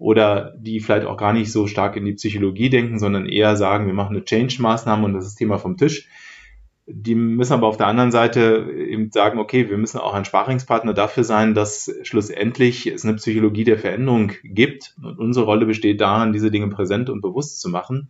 oder 0.00 0.54
die 0.58 0.80
vielleicht 0.80 1.06
auch 1.06 1.18
gar 1.18 1.34
nicht 1.34 1.52
so 1.52 1.66
stark 1.66 1.94
in 1.94 2.06
die 2.06 2.14
Psychologie 2.14 2.70
denken, 2.70 2.98
sondern 2.98 3.26
eher 3.26 3.54
sagen, 3.54 3.86
wir 3.86 3.92
machen 3.92 4.16
eine 4.16 4.24
Change-Maßnahme 4.24 5.04
und 5.04 5.12
das 5.12 5.26
ist 5.26 5.34
Thema 5.34 5.58
vom 5.58 5.76
Tisch. 5.76 6.08
Die 6.86 7.14
müssen 7.14 7.52
aber 7.52 7.66
auf 7.66 7.76
der 7.76 7.86
anderen 7.86 8.10
Seite 8.10 8.66
eben 8.74 9.12
sagen, 9.12 9.38
okay, 9.38 9.68
wir 9.68 9.76
müssen 9.76 9.98
auch 9.98 10.14
ein 10.14 10.24
Sparingspartner 10.24 10.94
dafür 10.94 11.22
sein, 11.22 11.52
dass 11.52 11.94
schlussendlich 12.02 12.86
es 12.86 13.04
eine 13.04 13.16
Psychologie 13.16 13.64
der 13.64 13.78
Veränderung 13.78 14.32
gibt. 14.42 14.96
Und 15.02 15.18
unsere 15.18 15.44
Rolle 15.44 15.66
besteht 15.66 16.00
darin, 16.00 16.32
diese 16.32 16.50
Dinge 16.50 16.68
präsent 16.68 17.10
und 17.10 17.20
bewusst 17.20 17.60
zu 17.60 17.68
machen. 17.68 18.08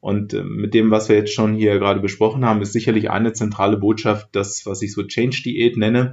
Und 0.00 0.34
äh, 0.34 0.44
mit 0.44 0.74
dem, 0.74 0.90
was 0.90 1.08
wir 1.08 1.16
jetzt 1.16 1.32
schon 1.32 1.54
hier 1.54 1.78
gerade 1.78 2.00
besprochen 2.00 2.44
haben, 2.44 2.60
ist 2.60 2.74
sicherlich 2.74 3.10
eine 3.10 3.32
zentrale 3.32 3.78
Botschaft, 3.78 4.28
das, 4.32 4.66
was 4.66 4.82
ich 4.82 4.92
so 4.92 5.02
Change-Diät 5.02 5.78
nenne. 5.78 6.12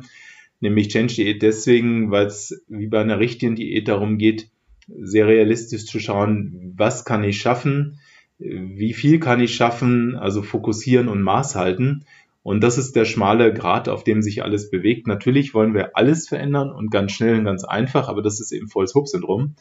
Nämlich 0.61 0.87
Change-Diät 0.87 1.41
deswegen, 1.41 2.09
weil 2.09 2.27
es 2.27 2.63
wie 2.69 2.87
bei 2.87 3.01
einer 3.01 3.19
richtigen 3.19 3.55
Diät 3.55 3.89
darum 3.89 4.17
geht, 4.17 4.49
sehr 4.97 5.27
realistisch 5.27 5.85
zu 5.85 5.99
schauen, 5.99 6.73
was 6.77 7.05
kann 7.05 7.23
ich 7.23 7.41
schaffen, 7.41 7.99
wie 8.37 8.93
viel 8.93 9.19
kann 9.19 9.41
ich 9.41 9.55
schaffen, 9.55 10.15
also 10.15 10.41
fokussieren 10.41 11.07
und 11.07 11.21
Maß 11.21 11.55
halten. 11.55 12.05
Und 12.41 12.63
das 12.63 12.77
ist 12.77 12.95
der 12.95 13.05
schmale 13.05 13.53
Grat, 13.53 13.89
auf 13.89 14.03
dem 14.03 14.21
sich 14.21 14.43
alles 14.43 14.69
bewegt. 14.71 15.07
Natürlich 15.07 15.53
wollen 15.53 15.73
wir 15.73 15.97
alles 15.97 16.27
verändern 16.27 16.71
und 16.71 16.89
ganz 16.89 17.11
schnell 17.11 17.37
und 17.37 17.43
ganz 17.43 17.63
einfach, 17.65 18.07
aber 18.07 18.21
das 18.21 18.39
ist 18.39 18.51
eben 18.51 18.69
volles 18.69 18.95
Hope-Syndrom. 18.95 19.55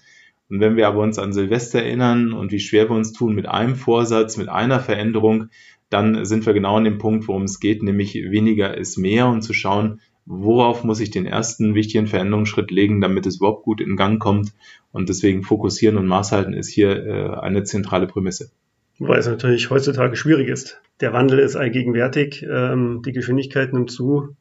Und 0.48 0.60
wenn 0.60 0.76
wir 0.76 0.86
aber 0.88 1.02
uns 1.02 1.18
an 1.18 1.32
Silvester 1.32 1.82
erinnern 1.82 2.32
und 2.32 2.52
wie 2.52 2.60
schwer 2.60 2.88
wir 2.88 2.96
uns 2.96 3.12
tun 3.12 3.34
mit 3.34 3.46
einem 3.46 3.74
Vorsatz, 3.74 4.36
mit 4.36 4.48
einer 4.48 4.80
Veränderung, 4.80 5.48
dann 5.90 6.24
sind 6.24 6.46
wir 6.46 6.52
genau 6.52 6.76
an 6.76 6.84
dem 6.84 6.98
Punkt, 6.98 7.28
worum 7.28 7.42
es 7.42 7.60
geht, 7.60 7.82
nämlich 7.82 8.14
weniger 8.14 8.76
ist 8.76 8.96
mehr 8.96 9.28
und 9.28 9.42
zu 9.42 9.52
schauen, 9.52 10.00
worauf 10.28 10.84
muss 10.84 11.00
ich 11.00 11.10
den 11.10 11.26
ersten 11.26 11.74
wichtigen 11.74 12.06
Veränderungsschritt 12.06 12.70
legen, 12.70 13.00
damit 13.00 13.26
es 13.26 13.36
überhaupt 13.36 13.64
gut 13.64 13.80
in 13.80 13.96
Gang 13.96 14.20
kommt. 14.20 14.52
Und 14.92 15.08
deswegen 15.08 15.42
fokussieren 15.42 15.96
und 15.96 16.06
maßhalten 16.06 16.52
ist 16.52 16.68
hier 16.68 17.06
äh, 17.06 17.30
eine 17.40 17.64
zentrale 17.64 18.06
Prämisse. 18.06 18.50
Wobei 18.98 19.16
es 19.16 19.26
natürlich 19.26 19.70
heutzutage 19.70 20.16
schwierig 20.16 20.48
ist. 20.48 20.80
Der 21.00 21.12
Wandel 21.12 21.38
ist 21.38 21.56
allgegenwärtig, 21.56 22.44
ähm, 22.48 23.02
die 23.04 23.12
Geschwindigkeit 23.12 23.72
nimmt 23.72 23.90
zu. 23.90 24.36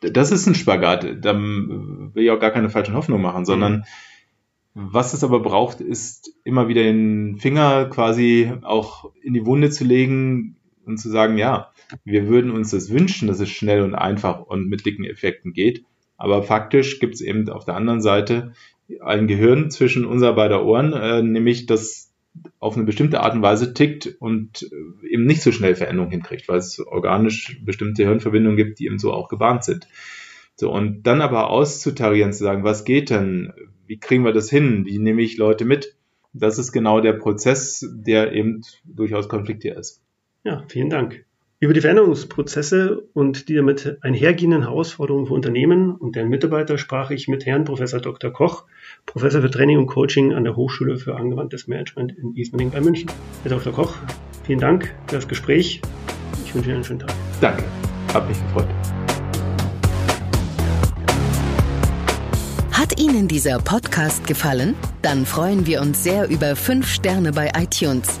Das 0.00 0.30
ist 0.30 0.46
ein 0.46 0.54
Spagat. 0.54 1.24
Da 1.24 1.36
will 1.36 2.22
ich 2.22 2.30
auch 2.30 2.40
gar 2.40 2.50
keine 2.50 2.70
falschen 2.70 2.94
Hoffnungen 2.94 3.22
machen, 3.22 3.44
sondern 3.44 3.78
mhm. 3.78 3.84
was 4.74 5.14
es 5.14 5.24
aber 5.24 5.40
braucht, 5.40 5.80
ist 5.80 6.32
immer 6.44 6.68
wieder 6.68 6.82
den 6.82 7.38
Finger 7.38 7.86
quasi 7.86 8.52
auch 8.62 9.10
in 9.22 9.34
die 9.34 9.46
Wunde 9.46 9.70
zu 9.70 9.84
legen 9.84 10.56
und 10.86 10.98
zu 10.98 11.10
sagen, 11.10 11.38
ja, 11.38 11.72
wir 12.04 12.28
würden 12.28 12.50
uns 12.50 12.70
das 12.70 12.90
wünschen, 12.90 13.28
dass 13.28 13.40
es 13.40 13.50
schnell 13.50 13.82
und 13.82 13.94
einfach 13.94 14.40
und 14.40 14.68
mit 14.68 14.86
dicken 14.86 15.04
Effekten 15.04 15.52
geht. 15.52 15.84
Aber 16.16 16.42
faktisch 16.42 17.00
gibt 17.00 17.14
es 17.14 17.20
eben 17.20 17.48
auf 17.48 17.64
der 17.64 17.76
anderen 17.76 18.00
Seite 18.00 18.52
ein 19.00 19.26
Gehirn 19.26 19.70
zwischen 19.70 20.04
unser 20.04 20.34
beider 20.34 20.64
Ohren, 20.64 20.92
äh, 20.92 21.22
nämlich 21.22 21.66
das 21.66 22.12
auf 22.58 22.76
eine 22.76 22.84
bestimmte 22.84 23.20
Art 23.20 23.34
und 23.34 23.42
Weise 23.42 23.74
tickt 23.74 24.16
und 24.18 24.62
äh, 24.62 25.08
eben 25.08 25.24
nicht 25.24 25.42
so 25.42 25.52
schnell 25.52 25.74
Veränderungen 25.74 26.12
hinkriegt, 26.12 26.48
weil 26.48 26.58
es 26.58 26.80
organisch 26.80 27.60
bestimmte 27.64 28.04
Hirnverbindungen 28.04 28.56
gibt, 28.56 28.78
die 28.78 28.86
eben 28.86 28.98
so 28.98 29.12
auch 29.12 29.28
gebahnt 29.28 29.64
sind. 29.64 29.88
So, 30.56 30.70
und 30.72 31.02
dann 31.02 31.20
aber 31.20 31.50
auszutarieren, 31.50 32.32
zu 32.32 32.44
sagen, 32.44 32.64
was 32.64 32.84
geht 32.84 33.10
denn? 33.10 33.52
Wie 33.86 33.98
kriegen 33.98 34.24
wir 34.24 34.32
das 34.32 34.50
hin? 34.50 34.84
Wie 34.86 34.98
nehme 34.98 35.22
ich 35.22 35.36
Leute 35.36 35.64
mit? 35.64 35.96
Das 36.32 36.58
ist 36.58 36.72
genau 36.72 37.00
der 37.00 37.12
Prozess, 37.14 37.88
der 37.92 38.32
eben 38.32 38.62
durchaus 38.84 39.28
konfliktiert 39.28 39.78
ist. 39.78 40.03
Ja, 40.44 40.62
vielen 40.68 40.90
Dank. 40.90 41.24
Über 41.58 41.72
die 41.72 41.80
Veränderungsprozesse 41.80 43.02
und 43.14 43.48
die 43.48 43.54
damit 43.54 43.96
einhergehenden 44.02 44.60
Herausforderungen 44.60 45.24
für 45.24 45.32
Unternehmen 45.32 45.94
und 45.94 46.16
deren 46.16 46.28
Mitarbeiter 46.28 46.76
sprach 46.76 47.10
ich 47.10 47.28
mit 47.28 47.46
Herrn 47.46 47.64
Professor 47.64 47.98
Dr. 47.98 48.30
Koch, 48.30 48.66
Professor 49.06 49.40
für 49.40 49.50
Training 49.50 49.78
und 49.78 49.86
Coaching 49.86 50.34
an 50.34 50.44
der 50.44 50.54
Hochschule 50.54 50.98
für 50.98 51.16
angewandtes 51.16 51.66
Management 51.66 52.12
in 52.18 52.36
Ismaning 52.36 52.70
bei 52.70 52.82
München. 52.82 53.10
Herr 53.42 53.52
Dr. 53.52 53.72
Koch, 53.72 53.94
vielen 54.42 54.58
Dank 54.58 54.94
für 55.06 55.14
das 55.14 55.26
Gespräch. 55.26 55.80
Ich 56.44 56.54
wünsche 56.54 56.68
Ihnen 56.68 56.76
einen 56.76 56.84
schönen 56.84 57.00
Tag. 57.00 57.14
Danke, 57.40 57.64
hat 58.12 58.28
mich 58.28 58.38
gefreut. 58.42 58.68
Hat 62.70 63.00
Ihnen 63.00 63.28
dieser 63.28 63.58
Podcast 63.60 64.26
gefallen? 64.26 64.74
Dann 65.00 65.24
freuen 65.24 65.66
wir 65.66 65.80
uns 65.80 66.04
sehr 66.04 66.28
über 66.28 66.54
5 66.54 66.86
Sterne 66.86 67.32
bei 67.32 67.50
iTunes. 67.56 68.20